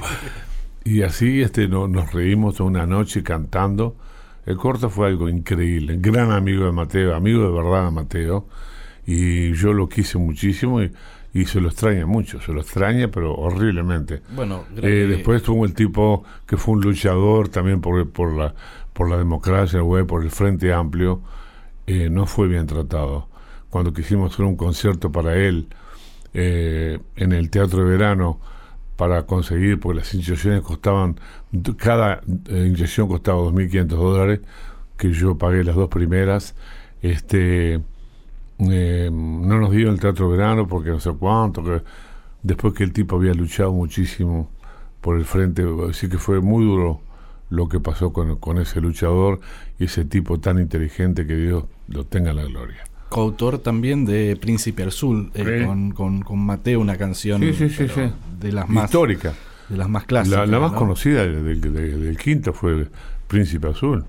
[0.85, 3.95] Y así este no, nos reímos toda una noche cantando.
[4.45, 8.47] El corto fue algo increíble, gran amigo de Mateo, amigo de verdad de Mateo,
[9.05, 10.91] y yo lo quise muchísimo y
[11.33, 14.21] y se lo extraña mucho, se lo extraña, pero horriblemente.
[14.35, 18.53] Bueno, eh, después tuvo el tipo que fue un luchador también por, por, la,
[18.93, 21.21] por la democracia, por el Frente Amplio,
[21.87, 23.27] eh, no fue bien tratado.
[23.71, 25.67] Cuando quisimos hacer un concierto para él
[26.35, 28.39] eh, en el Teatro de Verano,
[28.95, 31.19] para conseguir, porque las inyecciones costaban,
[31.77, 34.39] cada inyección costaba 2.500 dólares,
[34.97, 36.55] que yo pagué las dos primeras,
[37.01, 37.81] este
[38.59, 41.63] eh, no nos dio el teatro verano porque no sé cuánto,
[42.43, 44.49] después que el tipo había luchado muchísimo
[45.01, 47.01] por el frente, así que fue muy duro
[47.49, 49.39] lo que pasó con, con ese luchador
[49.79, 52.83] y ese tipo tan inteligente que Dios lo tenga en la gloria.
[53.13, 59.33] Coautor también de Príncipe Sur, eh, con, con, Mateo, una canción de las más histórica,
[59.69, 60.49] de las más clásicas.
[60.49, 62.87] La, más conocida del, del quinto fue
[63.27, 64.05] Príncipe Azul.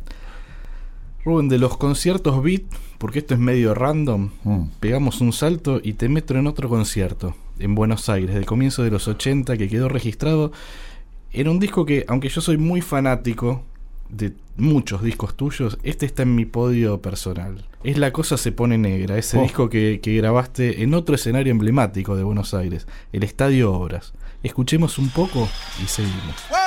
[1.25, 2.63] Rubén, de los conciertos beat,
[2.99, 4.63] porque esto es medio random, mm.
[4.81, 8.91] pegamos un salto y te meto en otro concierto, en Buenos Aires, del comienzo de
[8.91, 10.53] los 80, que quedó registrado
[11.33, 13.63] en un disco que, aunque yo soy muy fanático
[14.09, 17.65] de muchos discos tuyos, este está en mi podio personal.
[17.83, 19.43] Es La Cosa Se Pone Negra, ese oh.
[19.43, 24.15] disco que, que grabaste en otro escenario emblemático de Buenos Aires, el Estadio Obras.
[24.43, 25.49] Escuchemos un poco
[25.83, 26.64] y seguimos.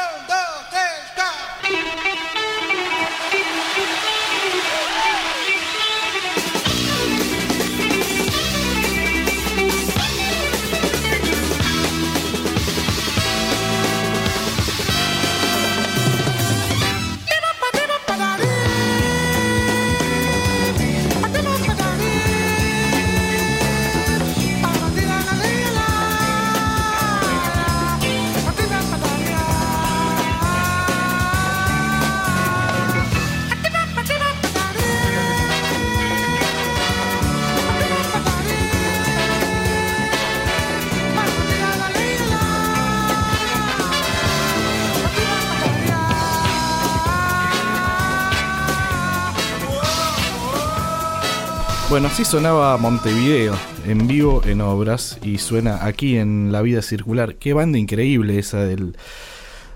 [51.97, 53.55] Bueno, así sonaba Montevideo,
[53.87, 57.37] en vivo en obras, y suena aquí en La Vida Circular.
[57.37, 58.95] Qué banda increíble esa del,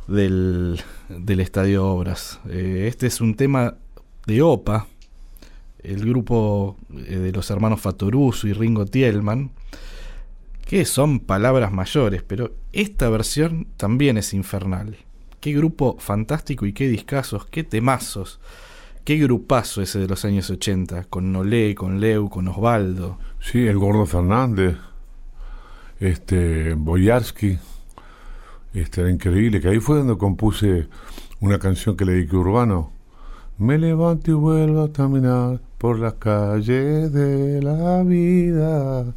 [0.08, 2.40] del, Estadio Obras.
[2.48, 3.74] Eh, este es un tema
[4.28, 4.86] de OPA,
[5.82, 9.50] el grupo eh, de los hermanos Fatoruso y Ringo Tielman,
[10.68, 14.96] que son palabras mayores, pero esta versión también es infernal.
[15.40, 18.40] Qué grupo fantástico y qué discazos, qué temazos.
[19.04, 23.18] Qué grupazo ese de los años 80, con Nolé, con Leu, con Osvaldo.
[23.40, 24.78] Sí, el Gordo Fernández,
[26.00, 27.58] este, Boyarsky,
[28.76, 30.88] este, era increíble, que ahí fue donde compuse
[31.40, 32.92] una canción que le dediqué Urbano.
[33.58, 39.16] Me levanto y vuelvo a caminar por las calles de la vida,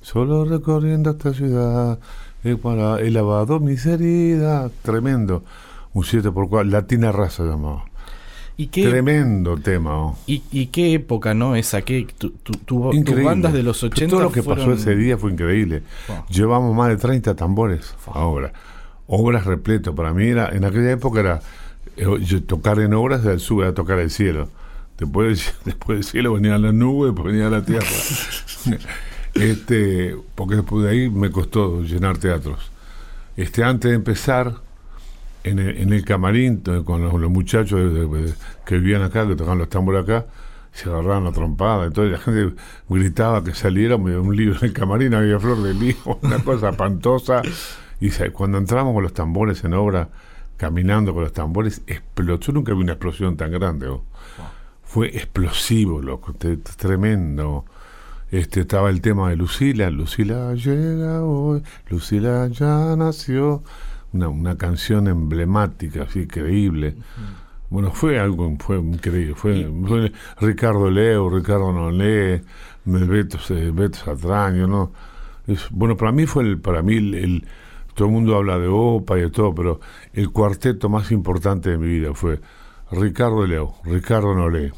[0.00, 1.98] solo recorriendo esta ciudad,
[2.42, 2.56] he,
[3.00, 5.44] he lavado mis heridas, tremendo,
[5.92, 7.84] un 7 por 4, Latina Raza llamaba.
[8.58, 9.98] ¿Y qué, Tremendo tema.
[9.98, 10.18] Oh.
[10.26, 11.56] ¿Y, qué época, ¿no?
[11.56, 15.18] Esa, que tu, tu, tus bandas de los 80 Todo lo que pasó ese día
[15.18, 15.82] fue increíble.
[16.30, 18.52] Llevamos más de 30 tambores ahora.
[19.06, 19.94] Obras repleto.
[19.94, 21.42] Para mí era, en aquella época era
[21.96, 24.48] eh, tocar en obras del sube a tocar el cielo.
[24.98, 27.86] Después, después del cielo venía la nube, después venía la tierra.
[29.34, 32.70] este, porque después de ahí me costó llenar teatros.
[33.36, 34.54] Este, antes de empezar,
[35.46, 37.92] en el, en el camarín con los, muchachos
[38.64, 40.26] que vivían acá, que tocaban los tambores acá,
[40.72, 45.14] se agarraban la trompada, entonces la gente gritaba que saliera un libro en el camarín,
[45.14, 47.42] había flor de lío, una cosa espantosa.
[48.00, 50.08] Y cuando entramos con los tambores en obra,
[50.56, 52.48] caminando con los tambores, explotó.
[52.48, 53.88] Yo nunca vi una explosión tan grande.
[54.82, 56.34] Fue explosivo, loco,
[56.76, 57.64] tremendo.
[58.30, 63.62] Este, estaba el tema de Lucila, Lucila llega hoy, Lucila ya nació
[64.22, 66.96] una, canción emblemática, así creíble.
[67.68, 69.34] Bueno, fue algo fue increíble.
[69.34, 72.42] Fue, Ricardo Leo, Ricardo Nolé,
[72.84, 73.38] Beto,
[73.72, 74.92] Beto Satraño, ¿no?
[75.46, 77.44] Es, bueno, para mí fue el, para mí el,
[77.94, 79.80] todo el mundo habla de OPA y de todo, pero
[80.12, 82.40] el cuarteto más importante de mi vida fue
[82.90, 84.72] Ricardo Leo, Ricardo Nolé,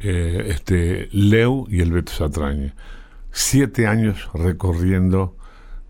[0.00, 2.72] eh, este, Leo y el Beto Satraño.
[3.30, 5.36] siete años recorriendo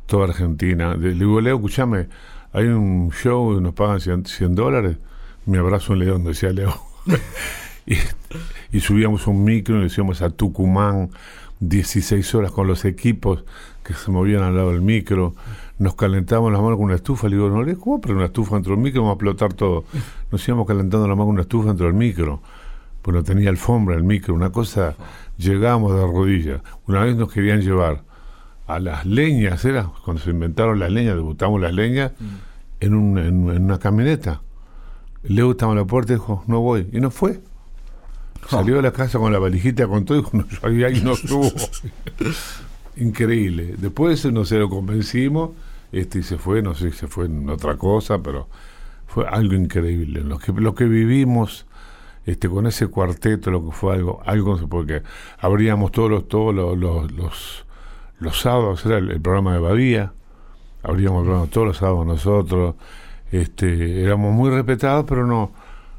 [0.07, 0.95] toda Argentina.
[0.95, 2.09] Le digo, Leo, escúchame,
[2.57, 4.97] hay un show y nos pagan 100, dólares.
[5.45, 6.73] Me abrazo un león, decía Leo.
[8.73, 11.11] y, subíamos un micro y nos íbamos a Tucumán
[11.61, 13.45] 16 horas con los equipos
[13.85, 15.35] que se movían al lado del micro.
[15.79, 17.29] Nos calentábamos las manos con una estufa.
[17.29, 18.01] Le digo, no, le ¿cómo?
[18.01, 19.85] Pero una estufa dentro del micro, vamos a explotar todo.
[20.33, 22.41] Nos íbamos calentando las manos con una estufa dentro del micro.
[23.03, 24.95] Pues no tenía alfombra el micro, una cosa.
[25.37, 26.63] Llegábamos de rodillas.
[26.87, 28.06] Una vez nos querían llevar
[28.67, 32.25] a las leñas, era cuando se inventaron las leñas, debutamos las leñas, mm.
[32.81, 34.43] en, un, en, una camioneta.
[35.23, 36.89] Estaba en la puerta y dijo, no voy.
[36.93, 37.41] Y no fue.
[38.49, 40.47] Salió de la casa con la valijita con todo y dijo, no,
[40.87, 41.51] ahí no estuvo.
[42.97, 43.75] Increíble.
[43.79, 45.51] Después no se lo convencimos
[45.93, 48.49] este, y se fue, no sé si se fue en otra cosa, pero
[49.07, 50.23] fue algo increíble.
[50.23, 51.67] Lo que, lo que vivimos
[52.25, 55.03] este, con ese cuarteto, lo que fue algo, algo porque
[55.39, 57.66] abríamos todos los, todos los, los los
[58.33, 60.13] sábados era el, programa de Badía,
[60.83, 62.75] abríamos el programa todos los sábados nosotros,
[63.31, 65.53] este, éramos muy respetados, pero no,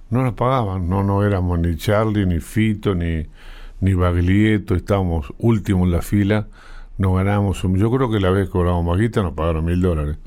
[0.10, 3.28] no nos pagaban, no, no éramos ni Charlie, ni Fito, ni,
[3.82, 6.48] ni Baglietto, estábamos últimos en la fila,
[6.98, 10.18] no ganábamos, un, yo creo que la vez que cobramos maguita nos pagaron mil dólares.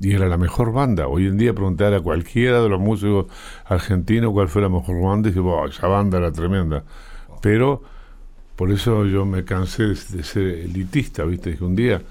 [0.00, 1.06] Y era la mejor banda.
[1.06, 3.26] Hoy en día preguntar a cualquiera de los músicos
[3.64, 6.82] argentinos cuál fue la mejor banda y dice, esa banda era tremenda.
[7.40, 7.82] Pero
[8.56, 11.50] por eso yo me cansé de, ser elitista, ¿viste?
[11.50, 12.02] Dije, un día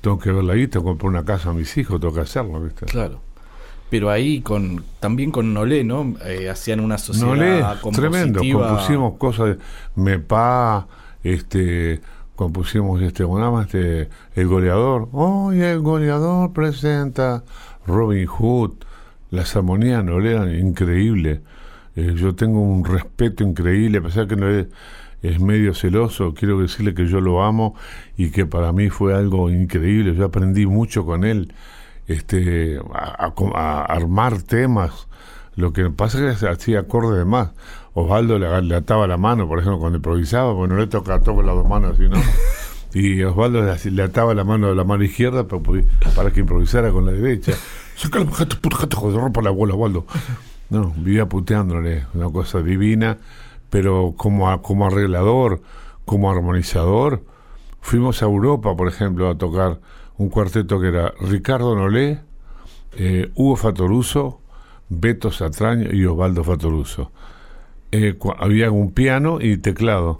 [0.00, 2.86] tengo que ver la guita, comprar una casa a mis hijos, tengo que hacerlo, ¿viste?
[2.86, 3.20] Claro.
[3.90, 6.14] Pero ahí con también con Nolé, ¿no?
[6.24, 9.58] Eh, hacían una sociedad Nolé, tremendo, compusimos cosas de
[9.96, 10.86] Mepa,
[11.24, 12.00] este
[12.36, 13.24] compusimos este,
[13.62, 17.42] este el goleador, hoy el goleador presenta
[17.84, 18.74] Robin Hood,
[19.30, 21.40] las armonías Nolé eran increíbles.
[21.96, 24.68] Eh, yo tengo un respeto increíble, a pesar que Nolé
[25.22, 27.74] es medio celoso, quiero decirle que yo lo amo
[28.16, 31.52] y que para mí fue algo increíble, yo aprendí mucho con él,
[32.06, 35.08] este, a, armar temas,
[35.56, 37.50] lo que pasa es que hacía acorde de más.
[37.92, 41.46] Osvaldo le, ataba la mano, por ejemplo, cuando improvisaba, porque no le toca todo con
[41.46, 42.16] las dos manos así, ¿no?
[42.94, 47.12] Y Osvaldo le, ataba la mano de la mano izquierda para, que improvisara con la
[47.12, 47.52] derecha.
[47.96, 48.24] Saca la
[49.30, 50.06] por la bola, Osvaldo.
[50.70, 53.18] No, vivía puteándole, una cosa divina
[53.70, 55.62] pero como, como arreglador,
[56.04, 57.22] como armonizador,
[57.80, 59.80] fuimos a Europa, por ejemplo, a tocar
[60.16, 62.20] un cuarteto que era Ricardo Nolé,
[62.96, 64.40] eh, Hugo Fatoruso,
[64.88, 67.12] Beto Satraño y Osvaldo Fatoruso.
[67.92, 70.18] Eh, había un piano y teclado.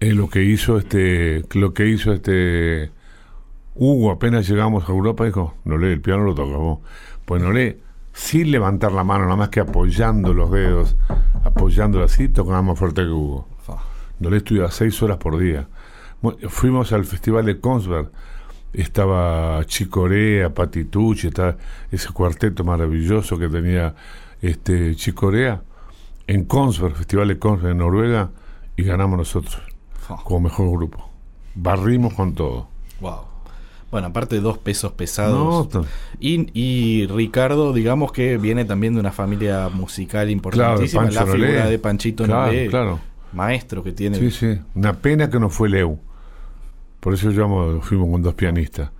[0.00, 2.90] Eh, lo que hizo este, lo que hizo este
[3.74, 6.80] Hugo apenas llegamos a Europa dijo, Nolé, el piano lo tocamos.
[7.24, 7.78] Pues Nolé
[8.16, 10.96] sin levantar la mano, nada más que apoyando los dedos,
[11.44, 13.46] apoyándolo así, tocaba más fuerte que Hugo.
[14.18, 15.68] No le estudiaba seis horas por día.
[16.48, 18.10] Fuimos al festival de Konsberg,
[18.72, 21.58] estaba Chicorea, Patitucci, estaba
[21.90, 23.94] ese cuarteto maravilloso que tenía
[24.40, 25.62] este Chicorea
[26.26, 28.30] en Konsberg, Festival de Konsberg en Noruega,
[28.76, 29.60] y ganamos nosotros
[30.24, 31.10] como mejor grupo.
[31.54, 32.68] Barrimos con todo.
[32.98, 33.35] Wow.
[33.96, 35.70] Bueno, aparte de dos pesos pesados.
[36.20, 41.10] y, y, Ricardo, digamos que viene también de una familia musical importantísima.
[41.10, 43.00] la figura de Panchito claro,
[43.32, 44.18] maestro que tiene.
[44.18, 44.60] Sí, sí.
[44.74, 45.98] Una pena que no fue Leo.
[47.00, 48.90] Por eso yo fuimos con dos pianistas.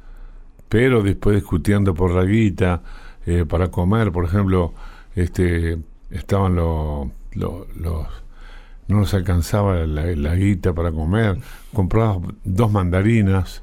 [0.70, 2.80] Pero después discutiendo por la guita,
[3.26, 4.72] eh, para comer, por ejemplo,
[5.14, 5.76] este
[6.10, 11.36] estaban los, los, no nos alcanzaba la, la, guita para comer,
[11.74, 13.62] compraba dos mandarinas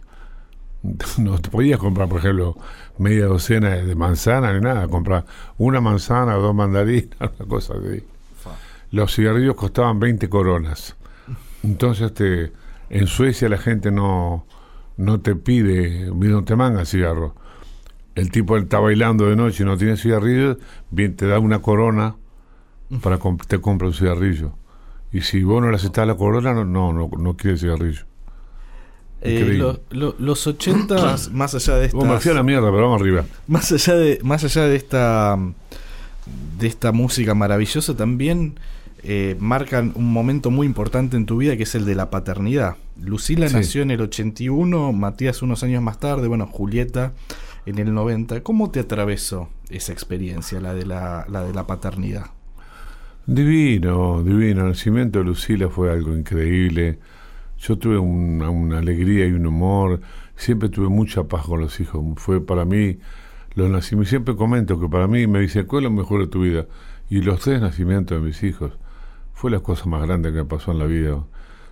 [1.18, 2.58] no te podías comprar, por ejemplo,
[2.98, 5.26] media docena de manzanas ni nada, comprar
[5.58, 8.04] una manzana, dos mandarinas, una cosa de
[8.92, 10.96] Los cigarrillos costaban 20 coronas.
[11.64, 12.52] Entonces, este,
[12.90, 14.46] en Suecia la gente no,
[14.98, 17.36] no te pide, no te manga cigarro.
[18.16, 20.58] El tipo está bailando de noche y no tiene cigarrillos,
[20.92, 22.16] bien te da una corona
[23.02, 24.52] para que te compra un cigarrillo.
[25.12, 28.06] Y si vos no le aceptás la corona, no, no, no, no quiere cigarrillo.
[29.26, 31.98] Eh, los 80 más allá de esta.
[31.98, 33.26] me fui a la mierda, pero vamos arriba.
[33.48, 35.40] Más allá de, más allá de esta
[36.60, 38.56] de esta música maravillosa, también
[39.04, 42.76] eh, marcan un momento muy importante en tu vida que es el de la paternidad.
[43.02, 47.14] Lucila nació en el 81, Matías unos años más tarde, bueno, Julieta
[47.66, 48.44] en el 90.
[48.44, 52.28] ¿Cómo te atravesó esa experiencia, la de la, la de la paternidad?
[53.26, 54.62] Divino, divino.
[54.64, 57.00] El nacimiento de Lucila fue algo increíble
[57.64, 60.02] yo tuve una, alegría y un humor,
[60.36, 62.04] siempre tuve mucha paz con los hijos.
[62.18, 63.00] Fue para mí,
[63.56, 66.42] los nacimientos, siempre comento que para mí me dice, ¿cuál es lo mejor de tu
[66.42, 66.66] vida?
[67.10, 68.74] Y los tres nacimientos de mis hijos
[69.34, 71.24] fue la cosa más grande que me pasó en la vida.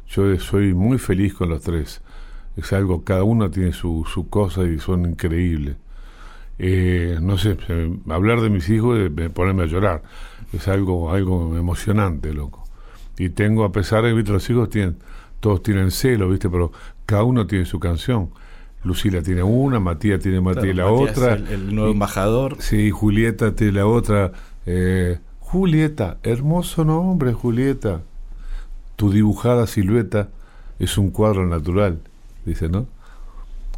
[0.08, 2.02] Yo soy muy feliz con los tres.
[2.56, 5.76] Es algo, cada uno tiene su, su cosa y son increíbles.
[6.58, 7.58] Eh, no sé,
[8.08, 10.04] hablar de mis hijos me ponerme a llorar.
[10.54, 12.64] Es algo, algo emocionante, loco.
[13.18, 14.98] Y tengo, a pesar de que los hijos tienen,
[15.42, 16.50] todos tienen celo, ¿viste?
[16.50, 16.72] Pero
[17.06, 18.30] cada uno tiene su canción.
[18.84, 21.34] Lucila tiene una, Matías tiene Matías la otra.
[21.34, 22.56] el, nuevo embajador.
[22.60, 24.32] Sí, Julieta tiene la otra.
[24.66, 28.02] Eh, Julieta, hermoso nombre, Julieta.
[28.96, 30.30] Tu dibujada silueta
[30.80, 32.00] es un cuadro natural,
[32.46, 32.88] dice, ¿no?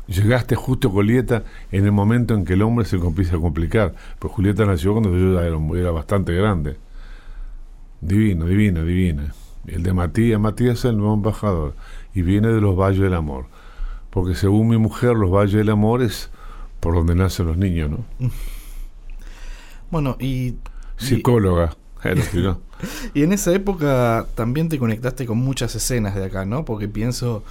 [0.08, 3.96] Llegaste justo, Julieta, en el momento en que el hombre se empieza a complicar.
[4.20, 6.76] Pero Julieta nació cuando yo ya era, era bastante grande.
[8.02, 9.24] Divino, divino, divino.
[9.68, 11.76] El de Matías, Matías es el nuevo embajador
[12.14, 13.46] y viene de los valles del amor.
[14.10, 16.30] Porque según mi mujer, los valles del amor es
[16.80, 18.06] por donde nacen los niños, ¿no?
[19.90, 20.56] Bueno, y...
[20.98, 21.76] Psicóloga.
[23.14, 26.66] y en esa época también te conectaste con muchas escenas de acá, ¿no?
[26.66, 27.44] Porque pienso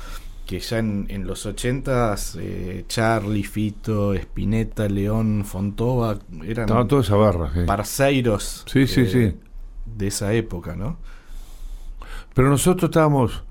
[0.46, 7.16] que ya en, los ochentas eh, Charlie, Fito, Spinetta, León, Fontova eran Estaba toda esa
[7.16, 9.34] barra, parceiros sí, sí, sí.
[9.86, 10.98] de esa época, ¿no?
[12.34, 13.44] Pero nosotros estábamos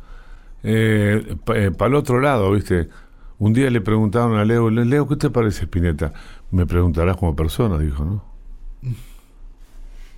[0.64, 2.90] eh, para eh, el otro lado, ¿viste?
[3.40, 6.14] Un día le preguntaron a Leo, Leo, ¿qué te parece Spinetta?
[6.52, 8.24] Me preguntarás como persona, dijo, ¿no?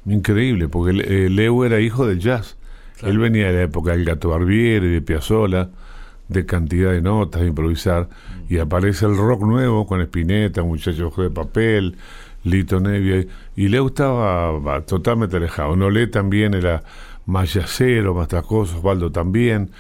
[0.06, 2.58] Increíble, porque eh, Leo era hijo del jazz.
[3.02, 5.70] Él venía de la época del Gato Barbieri, de Piazzolla,
[6.28, 8.10] de cantidad de notas, de improvisar,
[8.50, 11.96] y aparece el rock nuevo con Spinetta, Muchachos de Papel,
[12.44, 15.78] Lito Nevia, y Leo estaba totalmente alejado.
[15.78, 16.84] Nolé también era
[17.26, 19.72] más yacero, más Osvaldo también.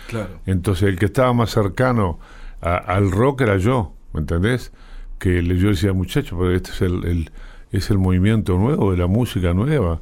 [0.45, 2.19] Entonces el que estaba más cercano
[2.61, 4.71] al rock era yo, ¿me entendés?
[5.19, 7.31] Que yo decía, muchachos, pero este es el,
[7.71, 9.99] es el movimiento nuevo, de la música nueva,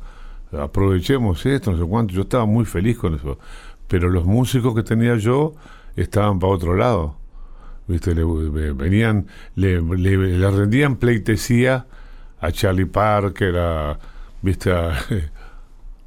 [0.51, 2.13] aprovechemos esto, no sé cuánto.
[2.13, 3.39] Yo estaba muy feliz con eso.
[3.87, 5.53] Pero los músicos que tenía yo
[5.95, 7.15] estaban para otro lado.
[7.87, 8.13] ¿Viste?
[8.15, 8.23] Le,
[8.73, 11.87] venían, le, le, rendían pleitesía
[12.39, 13.99] a Charlie Parker, a,
[14.41, 14.71] ¿viste?
[14.71, 14.93] A,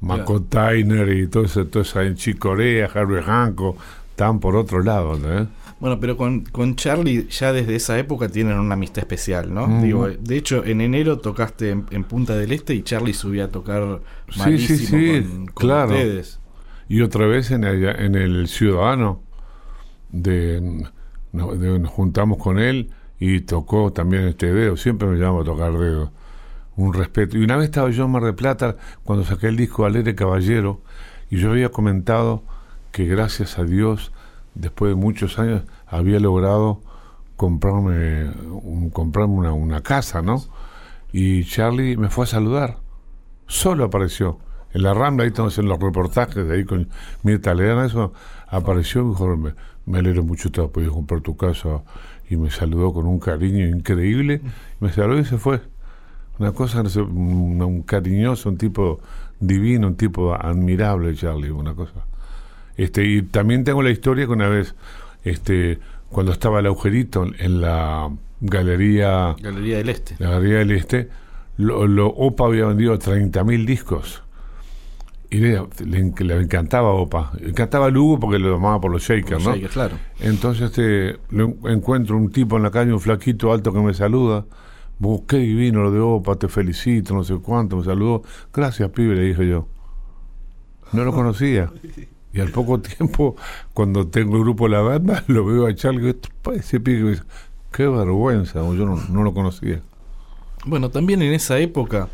[0.01, 3.77] Marco Tyner y todo eso, todo eso en Chicorea, Harvey Hancock,
[4.09, 5.47] estaban por otro lado, ¿no?
[5.79, 9.81] Bueno, pero con, con Charlie ya desde esa época tienen una amistad especial, ¿no?
[9.81, 13.99] Digo, de hecho, en enero tocaste en, Punta del Este y Charlie subía a tocar
[14.37, 15.91] malísimo sí, sí, sí, con, claro.
[15.91, 16.39] ustedes.
[16.87, 19.21] Y otra vez en el, en el Ciudadano,
[20.11, 20.85] de,
[21.33, 24.77] nos, juntamos con él y tocó también este dedo.
[24.77, 26.11] Siempre me llamo a tocar dedo
[26.75, 27.37] un respeto.
[27.37, 30.81] Y una vez estaba yo en Mar de Plata cuando saqué el disco Alegre Caballero
[31.29, 32.43] y yo había comentado
[32.91, 34.11] que gracias a Dios,
[34.53, 36.81] después de muchos años, había logrado
[37.35, 40.43] comprarme, un, comprarme una, una casa, ¿no?
[41.11, 42.77] Y Charlie me fue a saludar.
[43.47, 44.39] Solo apareció.
[44.73, 46.89] En la Rambla, ahí estamos en los reportajes, de ahí con
[47.23, 48.13] Mirta Leana, eso
[48.47, 49.53] apareció y dijo, me,
[49.85, 51.83] me alegro mucho, te has podido comprar tu casa.
[52.29, 54.41] Y me saludó con un cariño increíble.
[54.79, 55.61] Me saludó y se fue.
[56.37, 58.99] Una cosa, un, cariñoso, un tipo
[59.39, 62.05] divino, un tipo admirable, Charlie, una cosa.
[62.75, 64.75] Este, y también tengo la historia que una vez,
[65.23, 65.79] este,
[66.09, 68.09] cuando estaba el agujerito en la
[68.41, 69.35] galería...
[69.41, 70.15] Galería del Este.
[70.19, 71.09] La Galería del Este,
[71.57, 74.21] lo, Opa había vendido 30.000 discos.
[75.29, 77.31] Y le, le, encantaba Opa.
[77.39, 79.53] Le encantaba Lugo porque lo llamaba por los shakers, ¿no?
[79.69, 79.95] claro.
[80.19, 81.17] Entonces este,
[81.63, 84.45] encuentro un tipo en la calle, un flaquito alto que me saluda
[85.27, 88.23] qué divino lo de Opa, te felicito, no sé cuánto, me saludó.
[88.53, 89.67] Gracias, pibe, le dije yo.
[90.93, 91.71] No lo conocía.
[92.33, 93.35] Y al poco tiempo,
[93.73, 96.15] cuando tengo el grupo La Banda, lo veo a Charlie,
[96.53, 97.19] ese pibe,
[97.71, 99.81] qué vergüenza, yo no, no lo conocía.
[100.65, 102.09] Bueno, también en esa época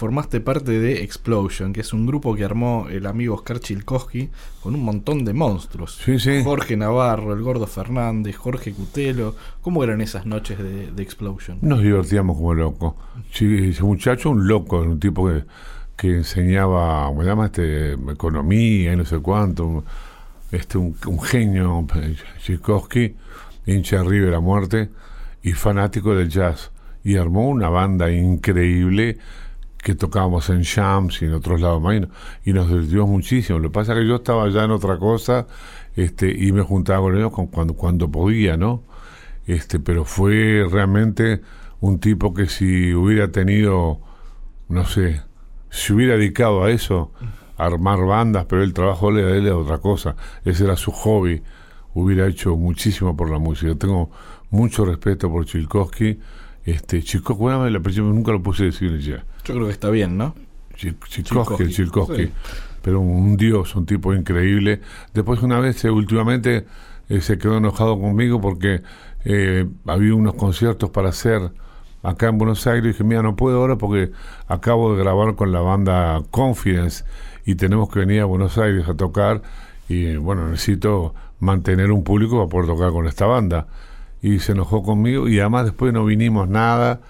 [0.00, 4.30] formaste parte de Explosion, que es un grupo que armó el amigo Oscar Chilkowski
[4.62, 6.00] con un montón de monstruos.
[6.42, 9.34] Jorge Navarro, el Gordo Fernández, Jorge Cutelo.
[9.60, 11.58] ¿Cómo eran esas noches de, Explosion?
[11.60, 12.94] Nos divertíamos como locos.
[13.38, 15.44] ese muchacho, un loco, un tipo que,
[15.98, 17.46] que enseñaba, ¿cómo se llama?
[17.46, 19.84] Este, economía y no sé cuánto.
[20.50, 21.86] Este, un, genio,
[22.42, 23.16] Chilkowski,
[23.66, 24.88] hincha arriba de la muerte
[25.42, 26.70] y fanático del jazz.
[27.04, 29.18] Y armó una banda increíble
[29.82, 31.82] que tocábamos en Shams y en otros lados
[32.44, 33.58] y nos divertimos muchísimo.
[33.58, 35.46] Lo que pasa es que yo estaba ya en otra cosa
[35.96, 38.82] este, y me juntaba con ellos cuando, cuando podía, ¿no?
[39.46, 41.40] Este, pero fue realmente
[41.80, 44.00] un tipo que si hubiera tenido,
[44.68, 45.22] no sé,
[45.70, 47.12] si hubiera dedicado a eso,
[47.56, 50.14] a armar bandas, pero el trabajo de él era otra cosa,
[50.44, 51.42] ese era su hobby,
[51.94, 53.74] hubiera hecho muchísimo por la música.
[53.74, 54.10] Tengo
[54.50, 56.18] mucho respeto por Chilkowski.
[56.64, 60.34] Este, Chilkowski, bueno, la nunca lo puse decir ya yo creo que está bien, ¿no?
[60.76, 62.30] Chilkovsky, Chilkovsky.
[62.82, 64.80] Pero un dios, un tipo increíble.
[65.12, 66.66] Después una vez, eh, últimamente,
[67.08, 68.82] eh, se quedó enojado conmigo porque
[69.24, 71.52] eh, había unos conciertos para hacer
[72.02, 74.12] acá en Buenos Aires y dije, mira, no puedo ahora porque
[74.46, 77.04] acabo de grabar con la banda Confidence
[77.44, 79.42] y tenemos que venir a Buenos Aires a tocar
[79.88, 83.66] y bueno, necesito mantener un público para poder tocar con esta banda.
[84.22, 87.00] Y se enojó conmigo y además después no vinimos nada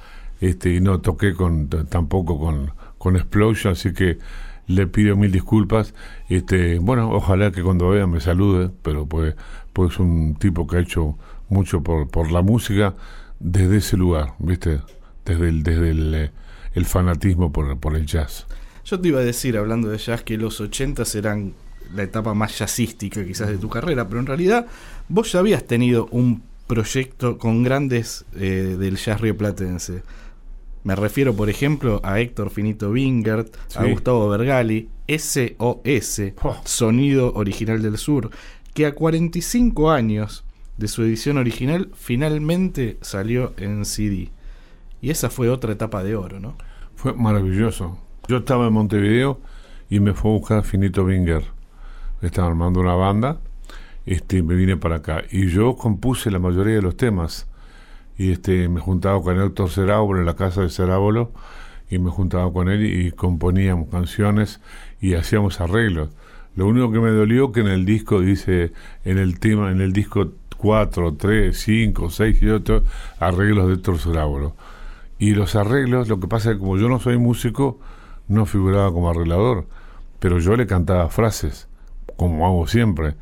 [0.40, 4.18] este, y no toqué con tampoco con, con Explosion, así que
[4.66, 5.94] le pido mil disculpas.
[6.28, 9.34] Este, bueno, ojalá que cuando vea me salude, pero pues,
[9.72, 11.16] pues un tipo que ha hecho
[11.48, 12.94] mucho por, por la música
[13.40, 14.80] desde ese lugar, ¿viste?
[15.24, 16.30] Desde el, desde el, eh,
[16.74, 18.46] el fanatismo por, por el jazz.
[18.84, 21.54] Yo te iba a decir, hablando de jazz, que los 80 serán
[21.94, 24.66] la etapa más jazzística quizás de tu carrera, pero en realidad
[25.08, 30.04] vos ya habías tenido un proyecto con grandes eh, del jazz rioplatense.
[30.84, 36.22] Me refiero, por ejemplo, a Héctor Finito Wingert, a Gustavo Bergali, SOS,
[36.64, 38.30] Sonido Original del Sur,
[38.72, 40.44] que a 45 años
[40.76, 44.30] de su edición original finalmente salió en CD.
[45.02, 46.54] Y esa fue otra etapa de oro, ¿no?
[46.94, 47.98] Fue maravilloso.
[48.28, 49.40] Yo estaba en Montevideo
[49.90, 51.42] y me fue a buscar Finito Winger.
[52.22, 53.40] Estaba armando una banda
[54.14, 55.22] este, me vine para acá.
[55.30, 57.46] Y yo compuse la mayoría de los temas.
[58.18, 61.32] Y este, me juntaba con Héctor Cerábolo en la casa de Cerábolo
[61.88, 64.60] y me juntaba con él y, componíamos canciones
[65.00, 66.10] y hacíamos arreglos.
[66.56, 68.72] Lo único que me dolió que en el disco dice,
[69.04, 72.82] en el tema, en el disco 4, 3, 5, 6 y otros
[73.20, 74.56] arreglos de Héctor Cerábolo.
[75.18, 77.78] Y los arreglos, lo que pasa es que como yo no soy músico,
[78.26, 79.66] no figuraba como arreglador,
[80.18, 81.68] pero yo le cantaba frases,
[82.16, 83.14] como hago siempre.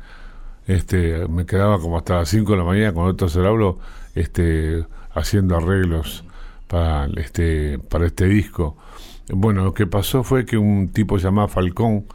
[0.69, 3.79] Este, me quedaba como hasta las 5 de la mañana con otro cerebro
[4.13, 6.23] este, haciendo arreglos
[6.67, 8.77] para este, para este disco.
[9.33, 12.05] Bueno, lo que pasó fue que un tipo llamado Falcón,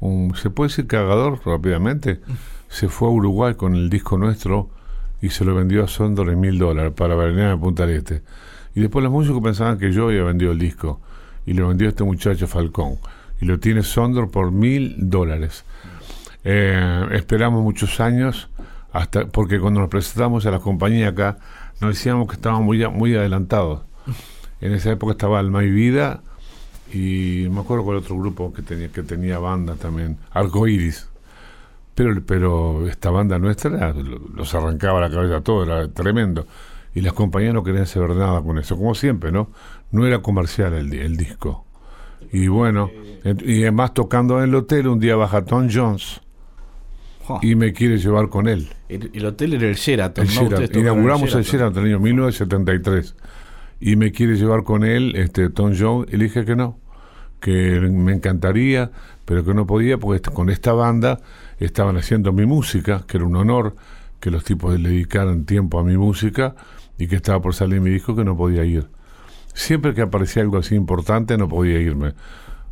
[0.00, 2.22] un, ¿se puede decir cagador rápidamente?
[2.70, 4.70] Se fue a Uruguay con el disco nuestro
[5.20, 8.22] y se lo vendió a Sondor en mil dólares para venir a Punta del Este.
[8.74, 11.02] Y después los músicos pensaban que yo había vendido el disco
[11.44, 12.94] y lo vendió este muchacho Falcón.
[13.42, 15.66] Y lo tiene Sondor por mil dólares.
[16.44, 18.48] Eh, esperamos muchos años,
[18.92, 21.38] hasta porque cuando nos presentamos a la compañía acá,
[21.80, 23.82] nos decíamos que estábamos muy, muy adelantados.
[24.60, 26.20] En esa época estaba Alma y Vida
[26.92, 31.08] y me acuerdo con otro grupo que tenía, que tenía banda también, Arco Iris.
[31.94, 33.92] Pero, pero esta banda nuestra
[34.34, 36.46] los arrancaba la cabeza todo, era tremendo.
[36.94, 39.50] Y las compañías no querían saber nada con eso, como siempre, ¿no?
[39.92, 41.64] no era comercial el, el disco.
[42.32, 42.90] Y bueno,
[43.24, 46.20] y además tocando en el hotel, un día baja Tom Jones
[47.42, 48.68] y me quiere llevar con él.
[48.88, 50.26] El, hotel era el Sheraton.
[50.74, 51.84] Inauguramos el Sheraton.
[51.84, 53.14] en el año 1973.
[53.80, 56.78] Y me quiere llevar con él este Tom Jones y le dije que no,
[57.40, 58.90] que me encantaría,
[59.24, 61.20] pero que no podía porque con esta banda
[61.58, 63.74] estaban haciendo mi música, que era un honor
[64.18, 66.54] que los tipos le dedicaran tiempo a mi música
[66.98, 68.86] y que estaba por salir mi disco que no podía ir
[69.54, 72.14] siempre que aparecía algo así importante no podía irme.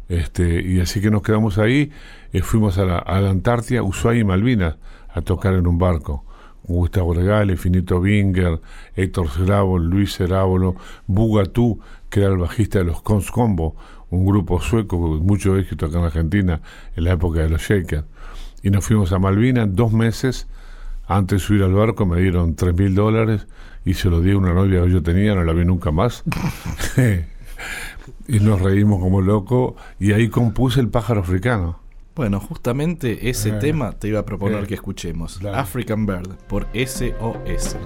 [0.09, 1.90] Este, y así que nos quedamos ahí,
[2.32, 4.76] eh, fuimos a la, a la, Antártida, Ushuaia y Malvinas,
[5.09, 6.24] a tocar en un barco.
[6.64, 8.61] Gustavo Regale, Finito Binger,
[8.94, 11.80] Héctor Cerábolo, Luis Cerábolo, Bugatú,
[12.11, 13.74] que era el bajista de los Cons Combo,
[14.11, 16.61] un grupo sueco con mucho éxito acá en Argentina
[16.96, 18.04] en la época de los Shakers.
[18.62, 20.46] Y nos fuimos a Malvinas dos meses.
[21.06, 23.46] Antes de subir al barco me dieron tres mil dólares
[23.84, 26.22] y se lo di a una novia que yo tenía, no la vi nunca más.
[28.26, 31.80] y nos reímos como loco y ahí compuse el pájaro africano.
[32.14, 33.59] Bueno, justamente ese eh.
[33.61, 34.66] tema te iba a proponer eh.
[34.66, 35.40] que escuchemos.
[35.44, 37.76] African Bird por SOS.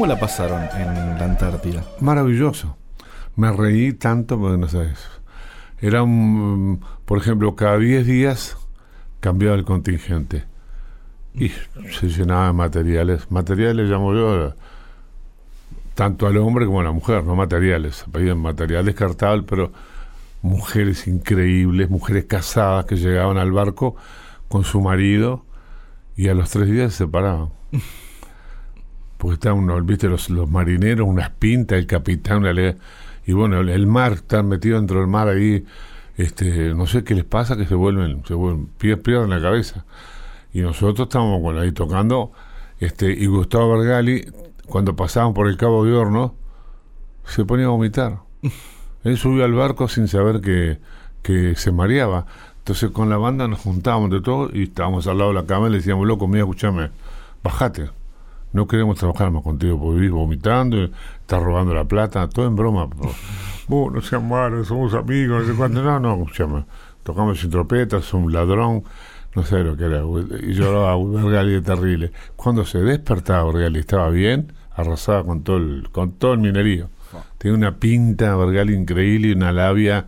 [0.00, 1.84] ¿Cómo la pasaron en la Antártida?
[2.00, 2.74] Maravilloso.
[3.36, 4.98] Me reí tanto, no sabes.
[5.78, 8.56] Era un, por ejemplo, cada 10 días
[9.20, 10.44] cambiaba el contingente.
[11.34, 13.30] Y se llenaba de materiales.
[13.30, 14.54] Materiales llamo yo
[15.94, 18.06] tanto al hombre como a la mujer, no materiales.
[18.10, 19.70] Pedían material descartable, pero
[20.40, 23.96] mujeres increíbles, mujeres casadas que llegaban al barco
[24.48, 25.44] con su marido
[26.16, 27.50] y a los tres días se separaban.
[29.20, 32.78] Porque está uno, viste, los, los marineros, unas pintas, el capitán, una le-
[33.26, 35.62] y bueno, el, el mar, están metidos dentro del mar ahí,
[36.16, 39.84] este, no sé qué les pasa, que se vuelven, se vuelven, pier- pierden la cabeza.
[40.54, 42.32] Y nosotros estábamos ahí tocando,
[42.80, 44.24] este, y Gustavo Bergali,
[44.66, 46.34] cuando pasaban por el Cabo de Horno,
[47.26, 48.20] se ponía a vomitar.
[49.04, 50.78] Él subió al barco sin saber que,
[51.22, 52.24] que se mareaba.
[52.58, 55.68] Entonces con la banda nos juntábamos de todo y estábamos al lado de la cama
[55.68, 56.88] y le decíamos, loco, mira, escúchame,
[57.44, 57.90] bajate.
[58.52, 62.88] No queremos trabajar más contigo porque vivís vomitando, estás robando la plata, todo en broma.
[63.68, 65.82] no seas malo, somos amigos, no sé cuánto.
[65.82, 66.64] No, no, escúchame,
[67.04, 68.82] tocamos sin trompeta, sos un ladrón,
[69.36, 70.02] no sé lo que era.
[70.42, 72.12] Y lloraba Bergali de terrible.
[72.34, 76.88] Cuando se despertaba Bergali, estaba bien, arrasaba con todo el, con todo el minerío.
[77.38, 80.06] Tenía una pinta Bergali increíble y una labia.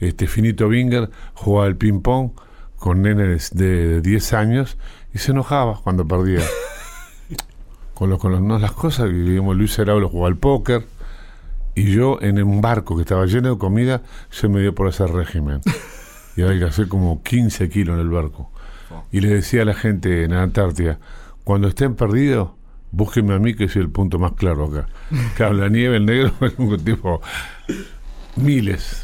[0.00, 2.30] Este Finito Binger jugaba al ping-pong
[2.76, 4.76] con nenes de 10 años
[5.14, 6.40] y se enojaba cuando perdía.
[7.94, 8.20] Con los,
[8.60, 10.84] las cosas, y digamos, Luis Heraulo jugaba al póker
[11.74, 15.10] y yo en un barco que estaba lleno de comida se me dio por hacer
[15.10, 15.60] régimen.
[16.36, 18.50] Y adelgacé como 15 kilos en el barco.
[19.10, 20.98] Y le decía a la gente en la Antártida,
[21.44, 22.50] cuando estén perdidos,
[22.90, 24.88] búsquenme a mí que soy el punto más claro acá.
[25.36, 27.20] Claro, la nieve, el negro, un tipo...
[28.36, 29.03] Miles.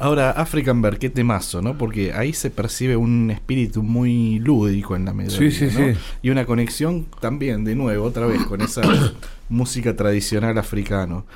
[0.00, 1.76] Ahora, African Bear, qué temazo, ¿no?
[1.76, 5.70] Porque ahí se percibe un espíritu muy lúdico en la melodía, Sí, sí, ¿no?
[5.92, 5.98] sí.
[6.22, 8.80] Y una conexión también, de nuevo, otra vez, con esa
[9.50, 11.26] música tradicional africano.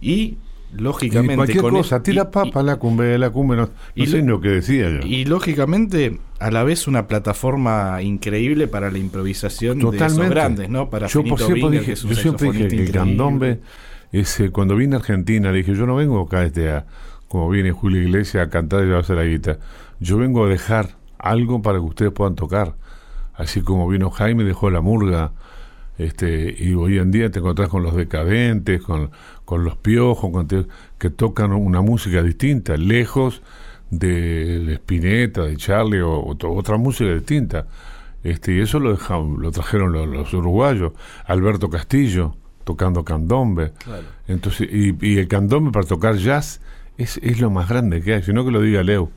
[0.00, 0.36] Y,
[0.76, 1.32] lógicamente...
[1.34, 4.10] Y cualquier con cosa, es- tira y- papa, la cumbre, la cumbre, no, y no
[4.12, 5.00] sé lo- que decía yo.
[5.06, 10.30] Y, y, lógicamente, a la vez, una plataforma increíble para la improvisación de esos Totalmente.
[10.34, 10.88] grandes, ¿no?
[10.90, 13.60] Para yo por siempre Binger, dije, que yo siempre dije que el candombe,
[14.12, 16.86] ese, cuando vine a Argentina, le dije, yo no vengo acá este, a,
[17.32, 19.56] como viene Julio Iglesias a cantar y llevarse la guita.
[20.00, 22.74] Yo vengo a dejar algo para que ustedes puedan tocar.
[23.32, 25.32] Así como vino Jaime, dejó la murga.
[25.96, 29.10] Este, y hoy en día te encontrás con los decadentes, con,
[29.46, 30.66] con los piojos, con te-
[30.98, 33.40] que tocan una música distinta, lejos
[33.90, 37.66] de, de Spinetta, de Charlie o, o to- otra música distinta.
[38.24, 40.92] Este, y eso lo dejaron, lo trajeron los, los uruguayos,
[41.24, 43.72] Alberto Castillo tocando candombe.
[43.82, 44.04] Claro.
[44.28, 46.60] Entonces, y, y el candombe para tocar jazz
[47.02, 49.10] es, es lo más grande que hay, si no que lo diga Leo.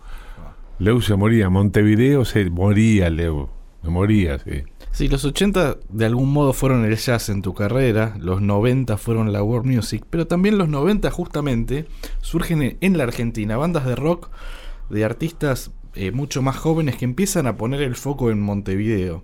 [0.79, 3.49] Leo se moría, Montevideo se moría Leo,
[3.83, 4.63] me moría, sí.
[4.91, 9.33] Sí, los 80 de algún modo fueron el jazz en tu carrera, los 90 fueron
[9.33, 11.85] la world music, pero también los 90 justamente
[12.21, 14.29] surgen en, en la Argentina bandas de rock
[14.89, 19.23] de artistas eh, mucho más jóvenes que empiezan a poner el foco en Montevideo.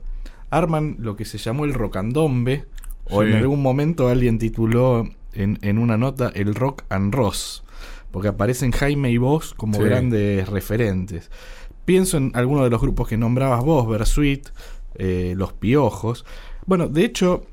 [0.50, 2.66] Arman lo que se llamó el rocandombe,
[3.06, 3.30] o Sí.
[3.30, 7.64] en algún momento alguien tituló en, en una nota el rock and ross,
[8.12, 9.84] porque aparecen Jaime y vos como Sí.
[9.84, 11.32] grandes referentes.
[11.86, 14.48] Pienso en algunos de los grupos que nombrabas vos, Versuit,
[14.96, 16.26] eh, Los Piojos.
[16.66, 17.44] Bueno, de hecho,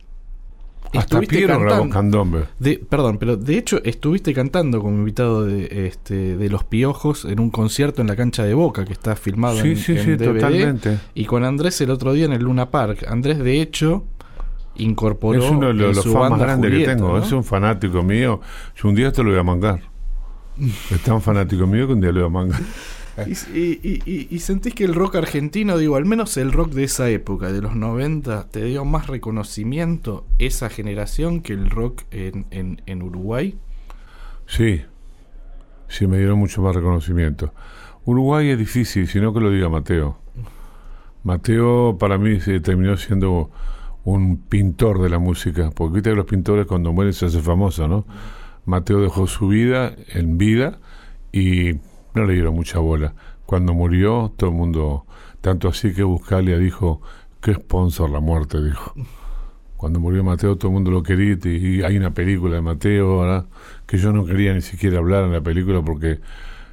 [0.95, 2.45] Hasta Piero grabó candombe.
[2.59, 7.41] de- perdón, pero de hecho estuviste cantando como invitado de, este, de Los Piojos en
[7.41, 10.11] un concierto en la cancha de Boca que está filmado Sí, en, sí, en sí,
[10.17, 10.99] DVD, totalmente.
[11.15, 13.05] Y con Andrés el otro día en el Luna Park.
[13.07, 14.05] Andrés, de hecho,
[14.77, 17.09] incorporó Es uno de los, los fans más grandes que tengo.
[17.09, 17.19] ¿no?
[17.23, 18.41] Es un fanático mío.
[18.77, 19.81] Yo un día esto lo voy a mangar.
[20.91, 22.61] Es tan fanático mío que un día lo voy a mangar.
[23.27, 26.71] Y, y- y- y- y sentís que el rock argentino, digo, al menos el rock
[26.73, 32.03] de esa época, de los 90, te dio más reconocimiento esa generación que el rock
[32.13, 33.59] en, en- en Uruguay.
[34.47, 34.83] Sí,
[35.89, 37.53] sí, me dieron mucho más reconocimiento.
[38.05, 40.19] Uruguay es difícil, sino que lo diga Mateo.
[41.25, 43.51] Mateo para mí se terminó siendo
[44.05, 47.87] un pintor de la música, porque viste que los pintores cuando mueren se hace famoso,
[47.89, 48.07] ¿no?
[48.69, 50.79] Mateo dejó su vida en vida
[51.33, 51.73] y
[52.13, 53.15] no le dieron mucha bola.
[53.47, 55.07] Cuando murió, todo el mundo,
[55.41, 57.01] tanto así que Buscalia dijo,
[57.41, 58.93] qué sponsor la muerte, dijo.
[59.79, 63.47] Cuando murió Mateo todo el mundo lo quería y hay una película de Mateo, ¿verdad?
[63.87, 66.21] Que yo no quería ni siquiera hablar en la película porque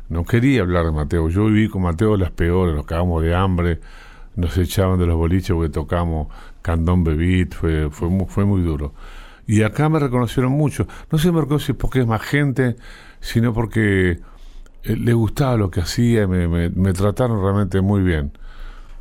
[0.10, 1.30] no quería hablar de Mateo.
[1.30, 3.80] Yo viví con Mateo las peores, nos cagamos de hambre,
[4.36, 6.28] nos echaban de los boliches porque tocamos
[6.62, 8.94] Candón Beat, fue, fue, fue muy duro.
[9.48, 10.88] Y acá me reconocieron mucho.
[11.12, 12.76] No sé me reconocen porque es más gente,
[13.20, 14.20] sino porque
[14.84, 18.32] eh, le gustaba lo que hacía y me, me- me trataron realmente muy bien.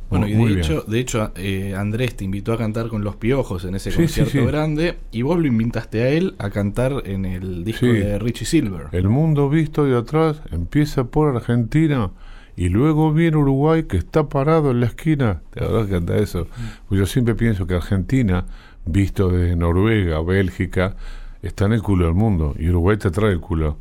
[0.07, 3.65] Bueno, y de hecho, de hecho eh, Andrés te invitó a cantar con Los Piojos
[3.65, 4.45] en ese Sí, concierto sí.
[4.45, 8.87] grande y vos lo invitaste a él a cantar en el disco de Richie Silver.
[8.91, 12.11] El mundo visto de atrás empieza por Argentina
[12.55, 15.41] y luego viene Uruguay que está parado en la esquina.
[15.51, 16.47] ¿Te acordás que canta eso?
[16.87, 18.45] Pues yo siempre pienso que Argentina,
[18.85, 20.95] visto desde Noruega o Bélgica,
[21.41, 23.77] está en el culo del mundo y Uruguay te trae el culo.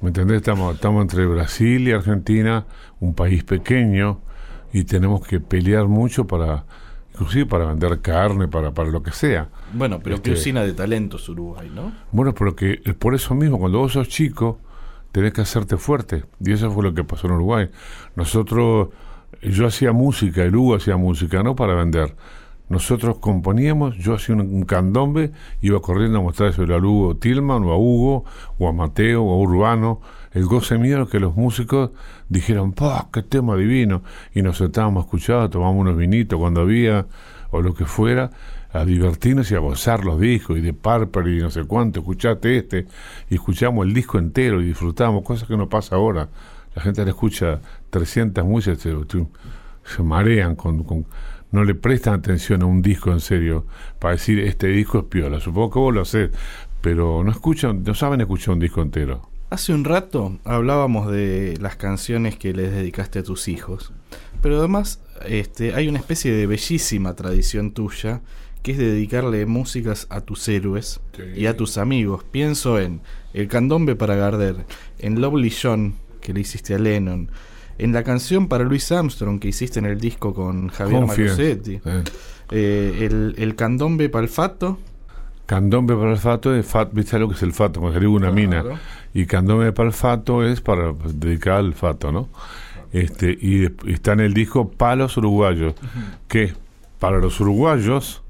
[0.00, 0.38] ¿Me entendés?
[0.38, 2.66] Estamos, estamos entre Brasil y Argentina,
[3.00, 4.20] un país pequeño,
[4.72, 6.64] y tenemos que pelear mucho para...
[7.12, 9.48] inclusive para vender carne, para, para lo que sea.
[9.72, 11.92] Bueno, pero qué Este- usina de talentos Uruguay, ¿no?
[12.12, 14.58] Bueno, pero que por eso mismo, cuando vos sos chico,
[15.12, 16.24] tenés que hacerte fuerte.
[16.40, 17.70] Y eso fue lo que pasó en Uruguay.
[18.16, 18.88] Nosotros,
[19.42, 22.14] yo hacía música, el Hugo hacía música, no para vender.
[22.68, 27.76] Nosotros componíamos, yo hacía un, candombe, iba corriendo a mostrárselo al Hugo Tillman, o a
[27.76, 28.24] Hugo,
[28.58, 30.00] o a Mateo, o a Urbano.
[30.32, 31.90] El goce mío era que los músicos
[32.28, 34.02] dijeron, ¡pah, qué tema divino!
[34.34, 37.06] Y nos sentábamos a escuchar, tomábamos unos vinitos cuando había,
[37.50, 38.30] o lo que fuera,
[38.72, 42.56] a divertirnos y a gozar los discos, y de Parper y no sé cuánto, escuchate
[42.56, 42.86] este,
[43.28, 46.28] y escuchamos el disco entero y disfrutamos, cosas que no pasa ahora.
[46.74, 47.60] La gente le escucha
[47.90, 48.92] 300 músicas, se,
[49.84, 51.06] se marean, con, con-
[51.54, 53.64] no le prestan atención a un disco en serio,
[54.00, 55.38] para decir, este disco es piola.
[55.40, 56.30] Supongo que vos lo hacés,
[56.80, 59.28] pero no escuchan, no saben escuchar un disco entero.
[59.50, 63.92] Hace un rato hablábamos de las canciones que les dedicaste a tus hijos,
[64.42, 68.20] pero además este, hay una especie de bellísima tradición tuya
[68.64, 71.22] que es dedicarle músicas a tus héroes Sí.
[71.36, 72.24] y a tus amigos.
[72.24, 73.00] Pienso en
[73.32, 74.64] El Candombe para Gardel,
[74.98, 77.30] en Lovely John que le hiciste a Lennon,
[77.78, 81.06] en la canción para Louis Armstrong que hiciste en el disco con Javier.
[81.06, 82.04] Malusetti, Eh.
[82.50, 84.78] eh, el, el Candombe para el Fato,
[85.46, 87.80] Candombe para el fato es fat, ¿viste lo que es el fato?
[87.80, 88.64] Cuando se una mina.
[89.12, 92.28] Y candombe para el fato es para dedicar al fato, ¿no?
[92.92, 95.74] Este, y, está en el disco Palos Uruguayos,
[96.28, 96.54] que
[96.98, 98.22] para los uruguayos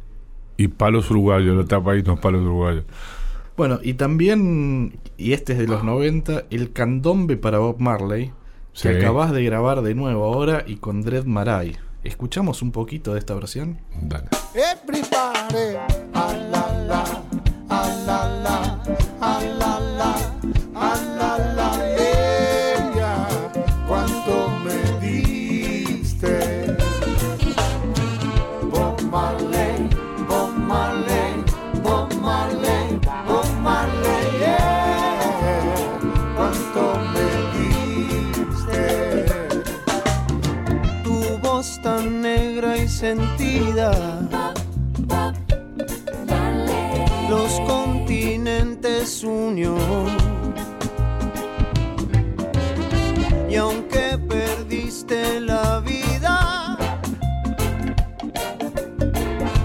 [0.57, 2.85] y palos uruguayos, la tapa ahí no palos uruguayos.
[3.57, 8.33] Bueno, y también, y este es de los 90, el candombe para Bob Marley,
[8.75, 8.89] Sí.
[8.89, 11.77] que acabas de grabar de nuevo ahora y con Dread Marai.
[12.03, 13.79] ¿Escuchamos un poquito de esta versión?
[14.03, 14.29] Dale.
[47.29, 49.77] Los continentes unió.
[53.51, 56.79] Y aunque perdiste la vida,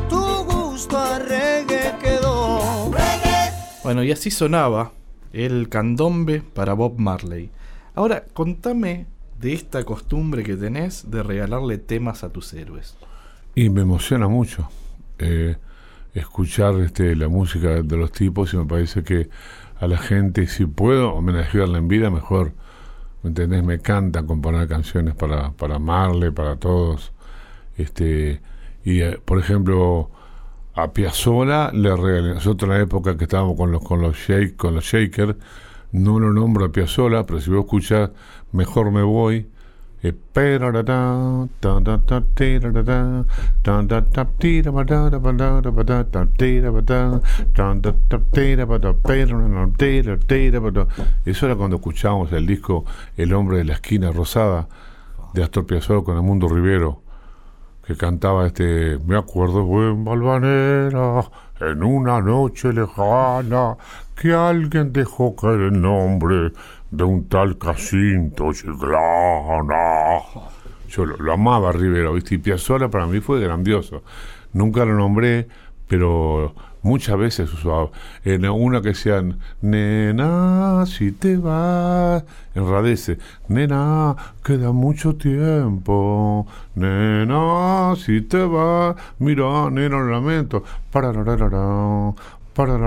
[0.10, 2.92] tu gusto a reggae quedó.
[3.84, 4.92] Bueno, y así sonaba
[5.32, 7.52] el candombe para Bob Marley.
[7.96, 9.06] Ahora, contame
[9.40, 12.98] de esta costumbre que tenés de regalarle temas a tus héroes.
[13.56, 14.70] Y me emociona mucho
[15.18, 15.58] eh,
[16.14, 19.30] escuchar este, la música de los tipos y me parece que
[19.80, 22.54] a la gente, si puedo homenajearla en vida, mejor.
[23.24, 23.64] ¿Me entendés?
[23.64, 27.12] Me encanta componer canciones para, para Marley, para todos.
[27.78, 28.42] Este,
[28.84, 30.10] y, eh, por ejemplo,
[30.74, 34.18] a Piazzolla le regalé, nosotros en la época que estábamos con los, con los,
[34.56, 35.36] con los Shakers,
[35.92, 38.12] no lo nombro a Piazzolla, pero si vos escuchás
[38.52, 39.48] Mejor me voy,
[51.26, 52.86] Eso era cuando escuchábamos el disco
[53.18, 54.68] El hombre de la esquina rosada
[55.34, 57.02] de Astor Piazzolla con Amundo Rivero
[57.90, 61.28] que cantaba este, me acuerdo buen Valvanera,
[61.60, 63.78] en una noche lejana,
[64.16, 66.52] que alguien dejó caer el nombre
[66.92, 70.20] de un tal Jacinto Chiclana.
[70.90, 72.36] Yo lo, lo, amaba Rivero, ¿viste?
[72.36, 74.04] Y para mí fue grandioso.
[74.54, 75.48] Nunca lo nombré,
[75.88, 77.90] pero muchas veces usaba.
[78.24, 82.24] En una que sean, nena, si te vas,
[82.56, 83.18] enradece.
[83.48, 86.48] Nena, queda mucho tiempo.
[86.76, 90.64] Nena, si te vas, mira, nena, lo lamento.
[90.92, 92.78] Para, para, para,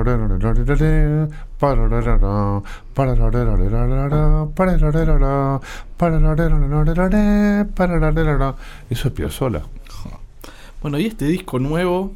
[8.90, 9.62] eso es Piazzolla.
[10.82, 12.12] Bueno, y este disco nuevo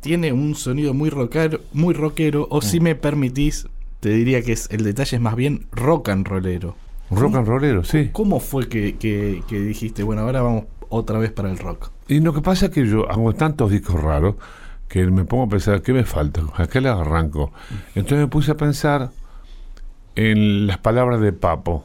[0.00, 3.68] tiene un sonido muy rockero, muy rockero o si me permitís,
[4.00, 6.76] te diría que es el detalle es más bien rock and rollero.
[7.10, 8.10] Rock and rollero, sí.
[8.12, 11.90] ¿Cómo fue que, que- que dijiste, bueno, ahora vamos otra vez para el rock?
[12.08, 14.34] Y lo que pasa es que yo hago tantos discos raros
[14.94, 16.42] que me pongo a pensar, ¿qué me falta?
[16.54, 17.52] ¿A qué le arranco?
[17.96, 19.10] Entonces me puse a pensar
[20.14, 21.84] en las palabras de Papo,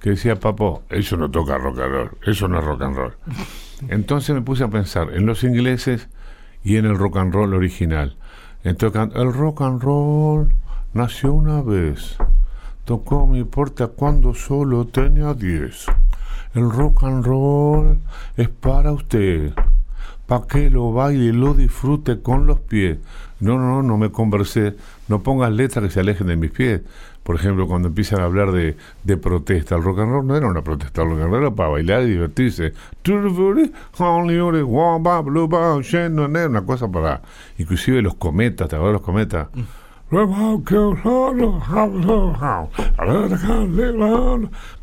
[0.00, 3.12] que decía Papo, eso no toca rock and roll, eso no es rock and roll.
[3.88, 6.08] Entonces me puse a pensar en los ingleses
[6.64, 8.16] y en el rock and roll original.
[8.64, 10.52] Entonces el rock and roll
[10.92, 12.16] nació una vez,
[12.84, 15.86] tocó mi puerta cuando solo tenía 10.
[16.54, 18.00] El rock and roll
[18.36, 19.52] es para usted
[20.30, 22.98] para que lo baile lo disfrute con los pies.
[23.40, 24.76] No, no, no, no me conversé,
[25.08, 26.82] no pongas letras que se alejen de mis pies.
[27.24, 30.46] Por ejemplo, cuando empiezan a hablar de, de protesta, el rock and roll no era
[30.46, 32.74] una protesta, el rock and roll era para bailar y divertirse.
[36.48, 37.22] Una cosa para,
[37.58, 39.48] inclusive los cometas, ¿te acuerdas de los cometas?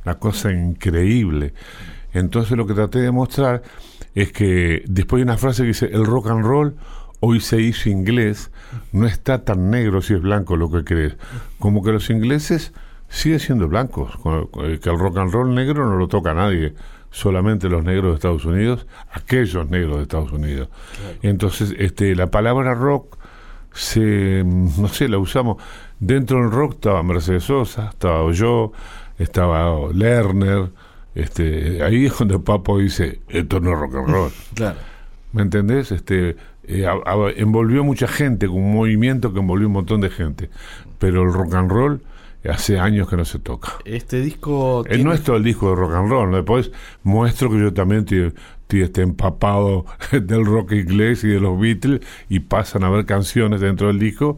[0.03, 1.53] Una cosa increíble.
[2.11, 3.61] Entonces lo que traté de mostrar
[4.17, 6.75] es que después hay una frase que dice, el rock and roll
[7.19, 8.49] hoy se hizo inglés,
[8.91, 11.17] no está tan negro si es blanco lo que crees.
[11.59, 12.73] Como que los ingleses
[13.09, 14.17] siguen siendo blancos,
[14.81, 16.73] que el rock and roll negro no lo toca nadie,
[17.11, 20.69] solamente los negros de Estados Unidos, aquellos negros de Estados Unidos.
[21.21, 23.19] Entonces, este, la palabra rock
[23.71, 25.61] se, no sé, la usamos.
[25.99, 28.71] Dentro del rock estaba Mercedes Sosa, estaba yo,
[29.19, 30.71] estaba Lerner,
[31.21, 34.31] este, ahí es donde Papo dice, esto no es rock and roll.
[34.53, 34.77] Claro.
[35.33, 35.91] ¿Me entendés?
[35.91, 40.09] Este, eh, a- a- envolvió mucha gente, con un movimiento que envolvió un montón de
[40.09, 40.49] gente.
[40.99, 42.01] Pero el rock and roll
[42.49, 43.73] hace años que no se toca.
[43.83, 44.83] Este disco.
[44.87, 46.71] Tiene- no es todo el disco de rock and roll, después
[47.03, 51.99] muestro que yo también estoy, estoy, este, empapado del rock inglés y de los Beatles
[52.29, 54.37] y pasan a ver canciones dentro del disco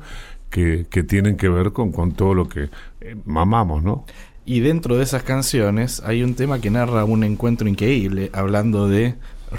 [0.49, 2.69] que, que tienen que ver con, con todo lo que
[3.01, 4.05] eh, mamamos, ¿no?
[4.49, 9.13] Y dentro de esas canciones hay un tema que narra un encuentro increíble hablando de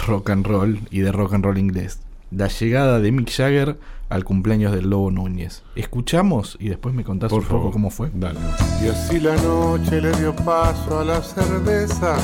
[0.05, 1.99] rock and roll y de rock and roll inglés.
[2.29, 3.79] La llegada de Mick Jagger
[4.09, 5.63] al cumpleaños del Lobo Núñez.
[5.77, 7.71] Escuchamos y después me contás Por un poco favor.
[7.71, 8.11] cómo fue.
[8.13, 8.41] Dale.
[8.83, 12.17] Y así la noche le dio paso a la cerveza,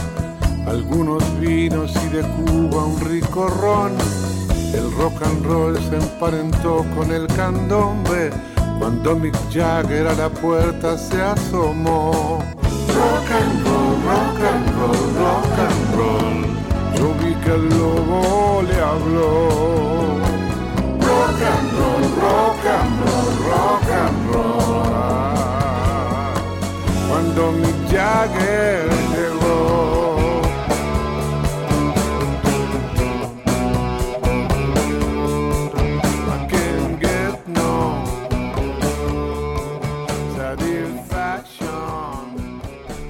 [0.66, 3.94] algunos vinos y de Cuba un rico ron.
[4.74, 8.30] El rock and roll se emparentó con el candombe
[8.80, 12.40] cuando Mick Jagger a la puerta se asomó.
[12.88, 16.38] Rock and roll, rock and roll, rock and roll.
[16.98, 19.32] Yo vi que el lobo le habló.
[21.00, 24.88] Rock and roll, rock and roll, rock and roll.
[27.08, 28.90] Cuando Mick Jagger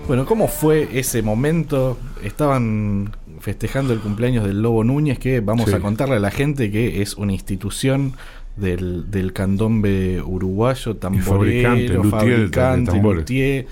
[0.08, 1.98] Bueno, ¿cómo fue ese momento?
[2.24, 5.76] Estaban festejando el cumpleaños del Lobo Núñez, que vamos Sí.
[5.76, 8.14] a contarle a la gente que es una institución
[8.56, 13.68] del, del candombe uruguayo, tamborero, fabricante, luthier,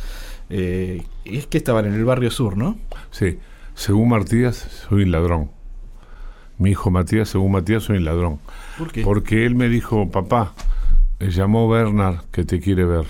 [0.49, 2.77] eh, y es que estaban en el barrio sur, ¿no?
[3.11, 3.39] Sí,
[3.73, 5.49] según Matías, soy un ladrón.
[6.57, 8.39] Mi hijo Matías, según Matías, soy un ladrón.
[8.77, 9.01] ¿Por qué?
[9.03, 10.53] Porque él me dijo, papá,
[11.19, 13.05] llamó Bernard que te quiere ver.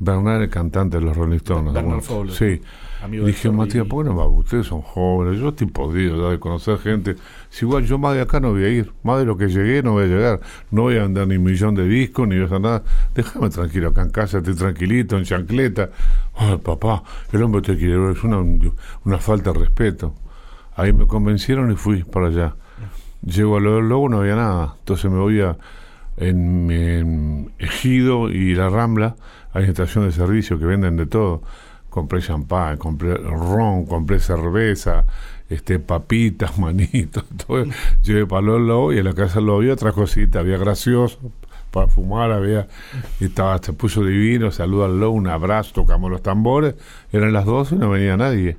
[0.00, 1.74] Bernard, el cantante de los Rolling Stones.
[1.74, 2.00] Bernard.
[2.00, 2.34] Fowler.
[2.34, 2.60] Sí.
[3.02, 3.50] Amigo Dije.
[3.50, 4.26] Matías, ¿por qué no va?
[4.26, 7.16] Ustedes son jóvenes, yo estoy podrido ya de conocer gente.
[7.50, 9.82] Si igual yo más de acá no voy a ir, más de lo que llegué
[9.82, 10.40] no voy a llegar.
[10.70, 12.82] No voy a andar ni un millón de discos, ni voy a hacer nada.
[13.14, 15.90] Déjame tranquilo acá en casa, estoy tranquilito, en chancleta.
[16.34, 18.38] Ay, papá, el hombre te quiere ver, es una,
[19.04, 20.14] una falta de respeto.
[20.76, 22.54] Ahí me convencieron y fui para allá.
[23.22, 24.76] Llego a lo del lobo, no había nada.
[24.78, 25.58] Entonces me voy a
[26.20, 29.16] en, en Ejido y La Rambla,
[29.52, 31.42] hay estación de servicio que venden de todo.
[31.88, 35.04] Compré champán, compré ron, compré cerveza,
[35.48, 37.64] este papitas, manitos, todo.
[38.02, 41.18] Llevé para los lobos y en la casa lobo había otra cosita, había gracioso
[41.72, 42.68] para fumar, había,
[43.20, 46.74] estaba, se puso divino, saluda al lobo, un abrazo, tocamos los tambores,
[47.12, 48.56] eran las 12 y no venía nadie.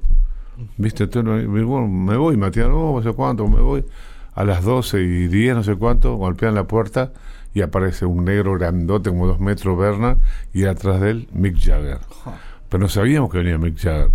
[0.77, 1.05] ¿Viste?
[1.05, 3.85] Entonces me, bueno, me voy, Matías, no, no sé cuánto, me voy.
[4.33, 7.11] A las 12 y 10, no sé cuánto, golpean la puerta
[7.53, 10.17] y aparece un negro grandote, como dos metros, Bernard,
[10.53, 11.99] y atrás de él, Mick Jagger.
[12.69, 14.11] Pero no sabíamos que venía Mick Jagger.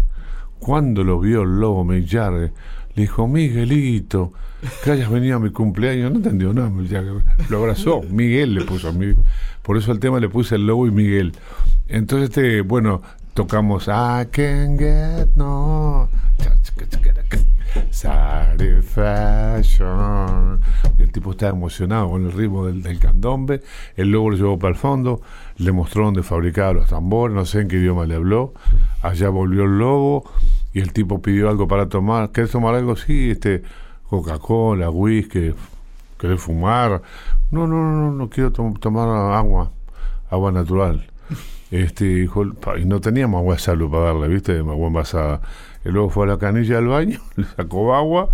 [0.58, 2.52] Cuando lo vio el lobo Mick Jagger,
[2.94, 4.32] le dijo, Miguelito,
[4.82, 6.10] que hayas venido a mi cumpleaños.
[6.10, 7.22] No entendió nada, Mick Jagger.
[7.50, 9.14] Lo abrazó, Miguel le puso a mí.
[9.62, 11.32] Por eso el tema le puse el lobo y Miguel.
[11.88, 13.02] Entonces, este, bueno,
[13.36, 16.08] tocamos I can get no
[17.90, 20.60] satisfaction.
[20.98, 23.62] El tipo estaba emocionado con el ritmo del, candombe.
[23.96, 25.20] El lobo lo llevó para el fondo,
[25.58, 28.54] le mostró dónde fabricaba los tambores, no sé en qué idioma le habló.
[29.02, 30.24] Allá volvió el lobo
[30.72, 32.30] y el tipo pidió algo para tomar.
[32.30, 32.96] ¿Querés tomar algo?
[32.96, 33.62] Sí, este,
[34.08, 35.52] Coca-Cola, whisky,
[36.18, 37.02] ¿querés fumar?
[37.50, 39.70] No, no, no, no, quiero tom- tomar agua,
[40.30, 41.06] agua natural.
[41.82, 42.26] Este,
[42.78, 44.58] y no teníamos agua de salud para darle, ¿viste?
[44.58, 45.40] Agua envasada.
[45.84, 48.30] Y luego fue a la canilla del baño, le sacó agua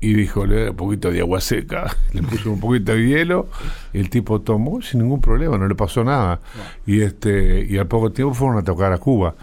[0.00, 3.48] y dijo, le da un poquito de agua seca, le puso un poquito de hielo,
[3.92, 6.40] y el tipo tomó sin ningún problema, no le pasó nada.
[6.86, 9.34] Y este, y al poco tiempo fueron a tocar a Cuba.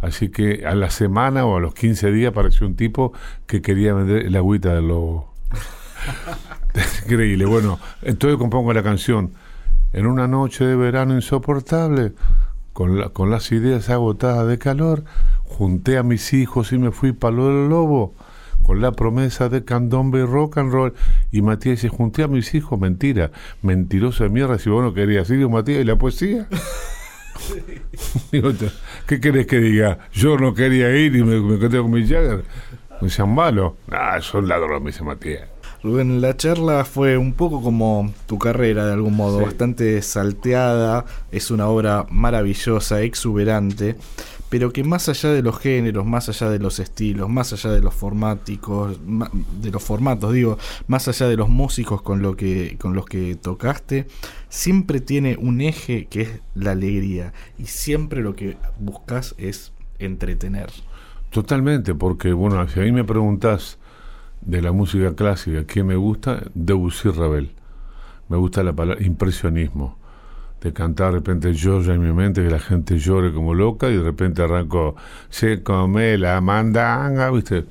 [0.00, 3.12] Así que a la semana o a los 15 días apareció un tipo
[3.46, 5.34] que quería vender el agüita del lobo.
[7.04, 7.44] Increíble.
[7.44, 9.32] Bueno, entonces compongo la canción.
[9.92, 12.12] En una noche de verano insoportable,
[12.72, 15.04] con, la- con las ideas agotadas de calor,
[15.44, 18.14] junté a mis hijos y me fui para lo del lobo,
[18.64, 20.94] con la promesa de candombe y rock and roll.
[21.32, 23.30] Y Matías dice, junté a mis hijos, mentira,
[23.62, 26.46] mentiroso de mierda, si vos no querías ir, Matías, y la poesía.
[29.06, 29.98] ¿qué querés que diga?
[30.12, 32.44] Yo no quería ir y me, me con mi Jagger.
[33.00, 33.76] Me decían malo.
[33.90, 35.48] Ah, son ladrones, me dice Matías.
[35.82, 39.44] Rubén, la charla fue un poco como tu carrera de algún modo, Sí.
[39.44, 43.96] bastante salteada, es una obra maravillosa, exuberante,
[44.50, 47.80] pero que más allá de los géneros, más allá de los estilos, más allá de
[47.80, 48.98] los formáticos,
[49.62, 53.36] de los formatos, digo, más allá de los músicos con lo que con los que
[53.36, 54.06] tocaste,
[54.50, 60.68] siempre tiene un eje que es la alegría y siempre lo que buscas es entretener.
[61.30, 63.78] Totalmente, porque bueno, si a mí me preguntás
[64.40, 66.42] de la música clásica, ¿qué me gusta?
[66.54, 67.52] Debussy Ravel.
[68.28, 69.98] Me gusta la palabra impresionismo.
[70.60, 73.96] De cantar de repente Georgia en mi mente, que la gente llore como loca y
[73.96, 74.94] de repente arranco,
[75.30, 77.64] se come la mandanga, ¿viste?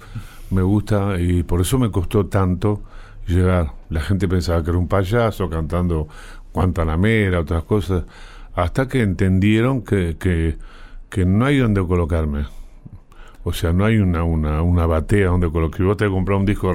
[0.50, 2.82] Me gusta y por eso me costó tanto
[3.28, 3.74] llegar.
[3.90, 6.08] La gente pensaba que era un payaso cantando
[6.52, 8.06] Guantanamera, otras cosas,
[8.56, 10.58] hasta que entendieron que, que,
[11.10, 12.46] que no hay donde colocarme.
[13.44, 15.78] O sea, no hay una, una, una batea donde colocar.
[15.78, 16.74] Si vos te comprar un disco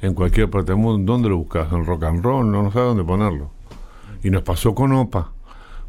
[0.00, 1.72] en cualquier parte del mundo, ¿dónde lo buscas?
[1.72, 3.50] En rock and roll, no, no sabes dónde ponerlo.
[4.22, 5.32] Y nos pasó con OPA.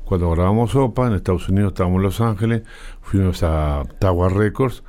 [0.06, 2.64] Cuando grabamos OPA, en Estados Unidos estábamos en Los Ángeles,
[3.02, 4.84] fuimos a Tower Records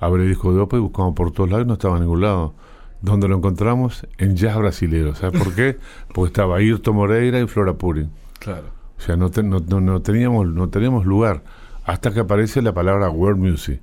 [0.00, 2.02] a ver el disco de OPA y buscamos por todos lados y no estaba en
[2.02, 2.54] ningún lado.
[3.00, 4.06] ¿Dónde lo encontramos?
[4.18, 5.14] En jazz brasilero.
[5.14, 5.78] ¿Sabes por qué?
[6.14, 8.10] Porque estaba Ayrton Moreira y Flora Purin.
[8.40, 8.64] Claro.
[8.98, 11.42] O sea, no, te- no, no, no teníamos, no teníamos lugar
[11.84, 13.80] hasta que aparece la palabra world music,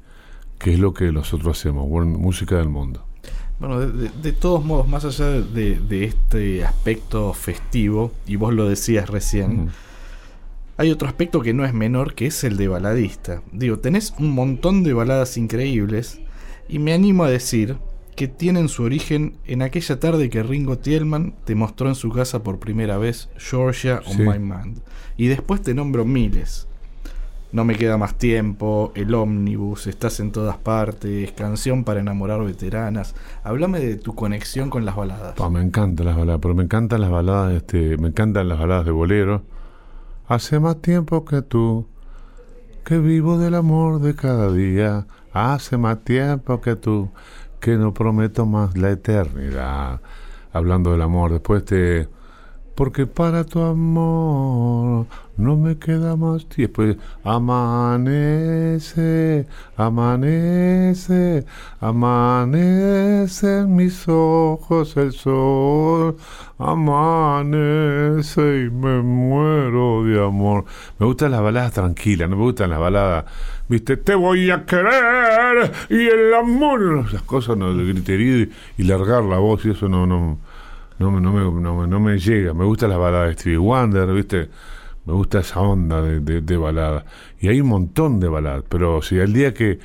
[0.64, 3.06] que es lo que nosotros hacemos, world, música del mundo.
[3.60, 8.54] Bueno, de, de- de todos modos, más allá de, de este aspecto festivo, y vos
[8.54, 9.70] lo decías recién,
[10.78, 13.42] hay otro aspecto que no es menor, que es el de baladista.
[13.52, 16.20] Digo, tenés un montón de baladas increíbles,
[16.68, 17.78] y me animo a decir
[18.16, 22.44] que tienen su origen en aquella tarde que Ringo Tielman te mostró en su casa
[22.44, 24.22] por primera vez Georgia on Sí.
[24.24, 24.80] My Mind.
[25.18, 26.68] Y después te nombro miles.
[27.54, 33.14] No me queda más tiempo, El Ómnibus, Estás en todas partes, Canción para enamorar veteranas.
[33.44, 35.36] Háblame de tu conexión con las baladas.
[35.52, 38.92] Me encantan las baladas, pero me encantan las baladas, este, me encantan las baladas de
[38.92, 39.44] bolero.
[40.28, 41.86] Hace más tiempo que tú,
[42.84, 45.06] que vivo del amor de cada día.
[45.32, 47.12] Hace más tiempo que tú,
[47.60, 50.02] que no prometo más la eternidad.
[50.54, 52.10] Hablando del amor, después te...
[52.76, 55.06] Porque para tu amor
[55.38, 56.84] no me queda más tiempo.
[57.24, 58.66] Amanece,
[59.78, 61.46] amanece,
[61.80, 66.18] amanece en mis ojos el sol.
[66.58, 70.66] Amanece y me muero de amor.
[70.98, 73.26] Me gustan las baladas tranquilas, no me gustan las baladas,
[73.68, 77.12] viste, te voy a querer y el amor.
[77.12, 80.38] Las cosas, no, el griterío y, y largar la voz y eso no, no,
[81.00, 82.54] no, no, me, no, no me llega.
[82.54, 84.50] Me gustan las baladas de Stevie Wonder, ¿viste?
[85.06, 87.06] Me gusta esa onda de, de, de balada.
[87.40, 89.80] Y hay un montón de baladas, pero si el día que,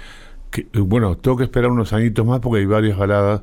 [0.75, 3.43] Bueno, tengo que esperar unos añitos más porque hay varias baladas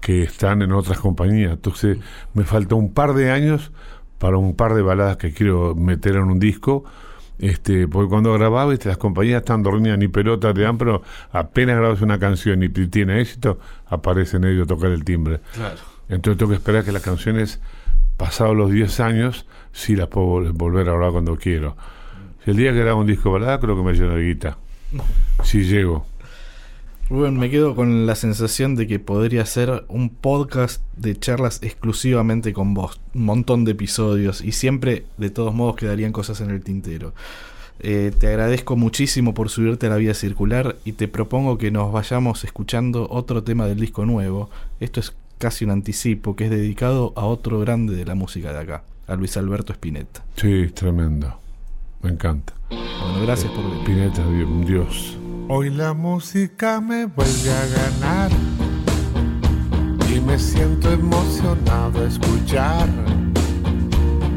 [0.00, 1.52] que están en otras compañías.
[1.52, 1.98] Entonces
[2.34, 3.72] me falta un par de años
[4.18, 6.84] para un par de baladas que quiero meter en un disco.
[7.38, 8.88] Este, porque cuando grababa, ¿viste?
[8.88, 11.02] las compañías están dormidas ni pelota te dan, pero
[11.32, 15.40] apenas grabas una canción y tiene éxito, aparecen ellos a tocar el timbre.
[15.54, 15.95] Claro.
[16.08, 17.60] Entonces tengo que esperar que las canciones,
[18.16, 21.76] pasados los 10 años, sí las puedo vol- volver a grabar cuando quiero.
[22.44, 24.56] Si el día que grabo un disco balada, creo que me lleno de guita.
[25.42, 26.06] Si llego.
[27.08, 32.52] Rubén, me quedo con la sensación de que podría ser un podcast de charlas exclusivamente
[32.52, 33.00] con vos.
[33.14, 37.14] Un montón de episodios y siempre, de todos modos, quedarían cosas en el tintero.
[37.78, 41.92] Eh, te agradezco muchísimo por subirte a la vida circular y te propongo que nos
[41.92, 44.50] vayamos escuchando otro tema del disco nuevo.
[44.80, 48.58] Esto es casi un anticipo que es dedicado a otro grande de la música de
[48.60, 50.24] acá, a Luis Alberto Spinetta.
[50.36, 51.38] Sí, es tremendo.
[52.02, 52.54] Me encanta.
[52.70, 53.84] Bueno, gracias por venir.
[53.84, 55.16] Pineta, un Dios.
[55.48, 58.30] Hoy la música me vuelve a ganar
[60.12, 62.88] y me siento emocionado a escuchar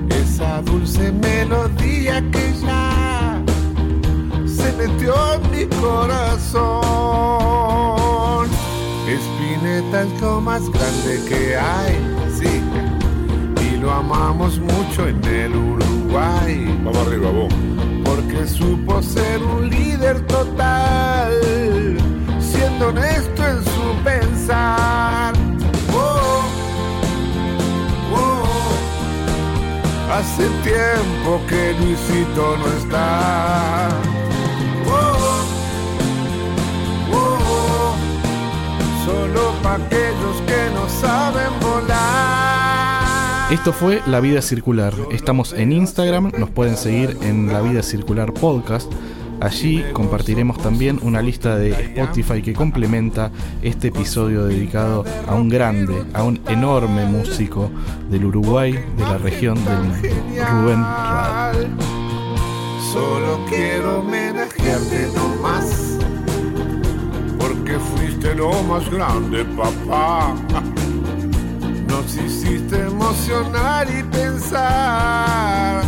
[0.09, 3.41] esa dulce melodía que ya
[4.45, 6.89] se metió en mi corazón.
[9.60, 11.94] Espineta es lo más grande que hay,
[12.34, 12.61] sí,
[13.61, 17.53] y lo amamos mucho en el Uruguay Vamos arriba, vos.
[18.06, 21.34] porque supo ser un líder total,
[22.40, 25.34] siendo honesto en su pensar.
[25.94, 26.41] Oh,
[28.15, 28.45] oh,
[30.14, 34.09] Hace tiempo que Luisito no está.
[39.10, 43.52] Solo para aquellos que no saben volar.
[43.52, 44.94] Esto fue La Vida Circular.
[45.10, 48.91] Estamos en Instagram, nos pueden seguir en La Vida Circular Podcast.
[49.41, 53.31] Allí compartiremos también una lista de Spotify que complementa
[53.64, 57.72] este episodio dedicado a un grande, a un enorme músico
[58.11, 59.91] del Uruguay, de la región del
[60.52, 61.53] Rubén Rada.
[62.94, 65.98] Solo quiero homenajearte nomás.
[67.40, 70.34] Porque fuiste lo más grande, papá.
[71.90, 75.84] Nos hiciste emocionar y pensar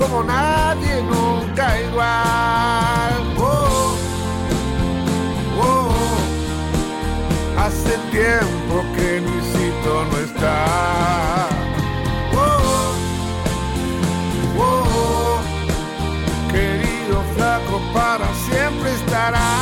[0.00, 3.12] como nadie nunca igual.
[3.38, 3.94] Oh,
[5.62, 5.92] oh,
[7.64, 10.58] hace tiempo que Luisito no está.
[14.58, 15.38] Oh,
[16.50, 19.61] querido flaco, para siempre estarás.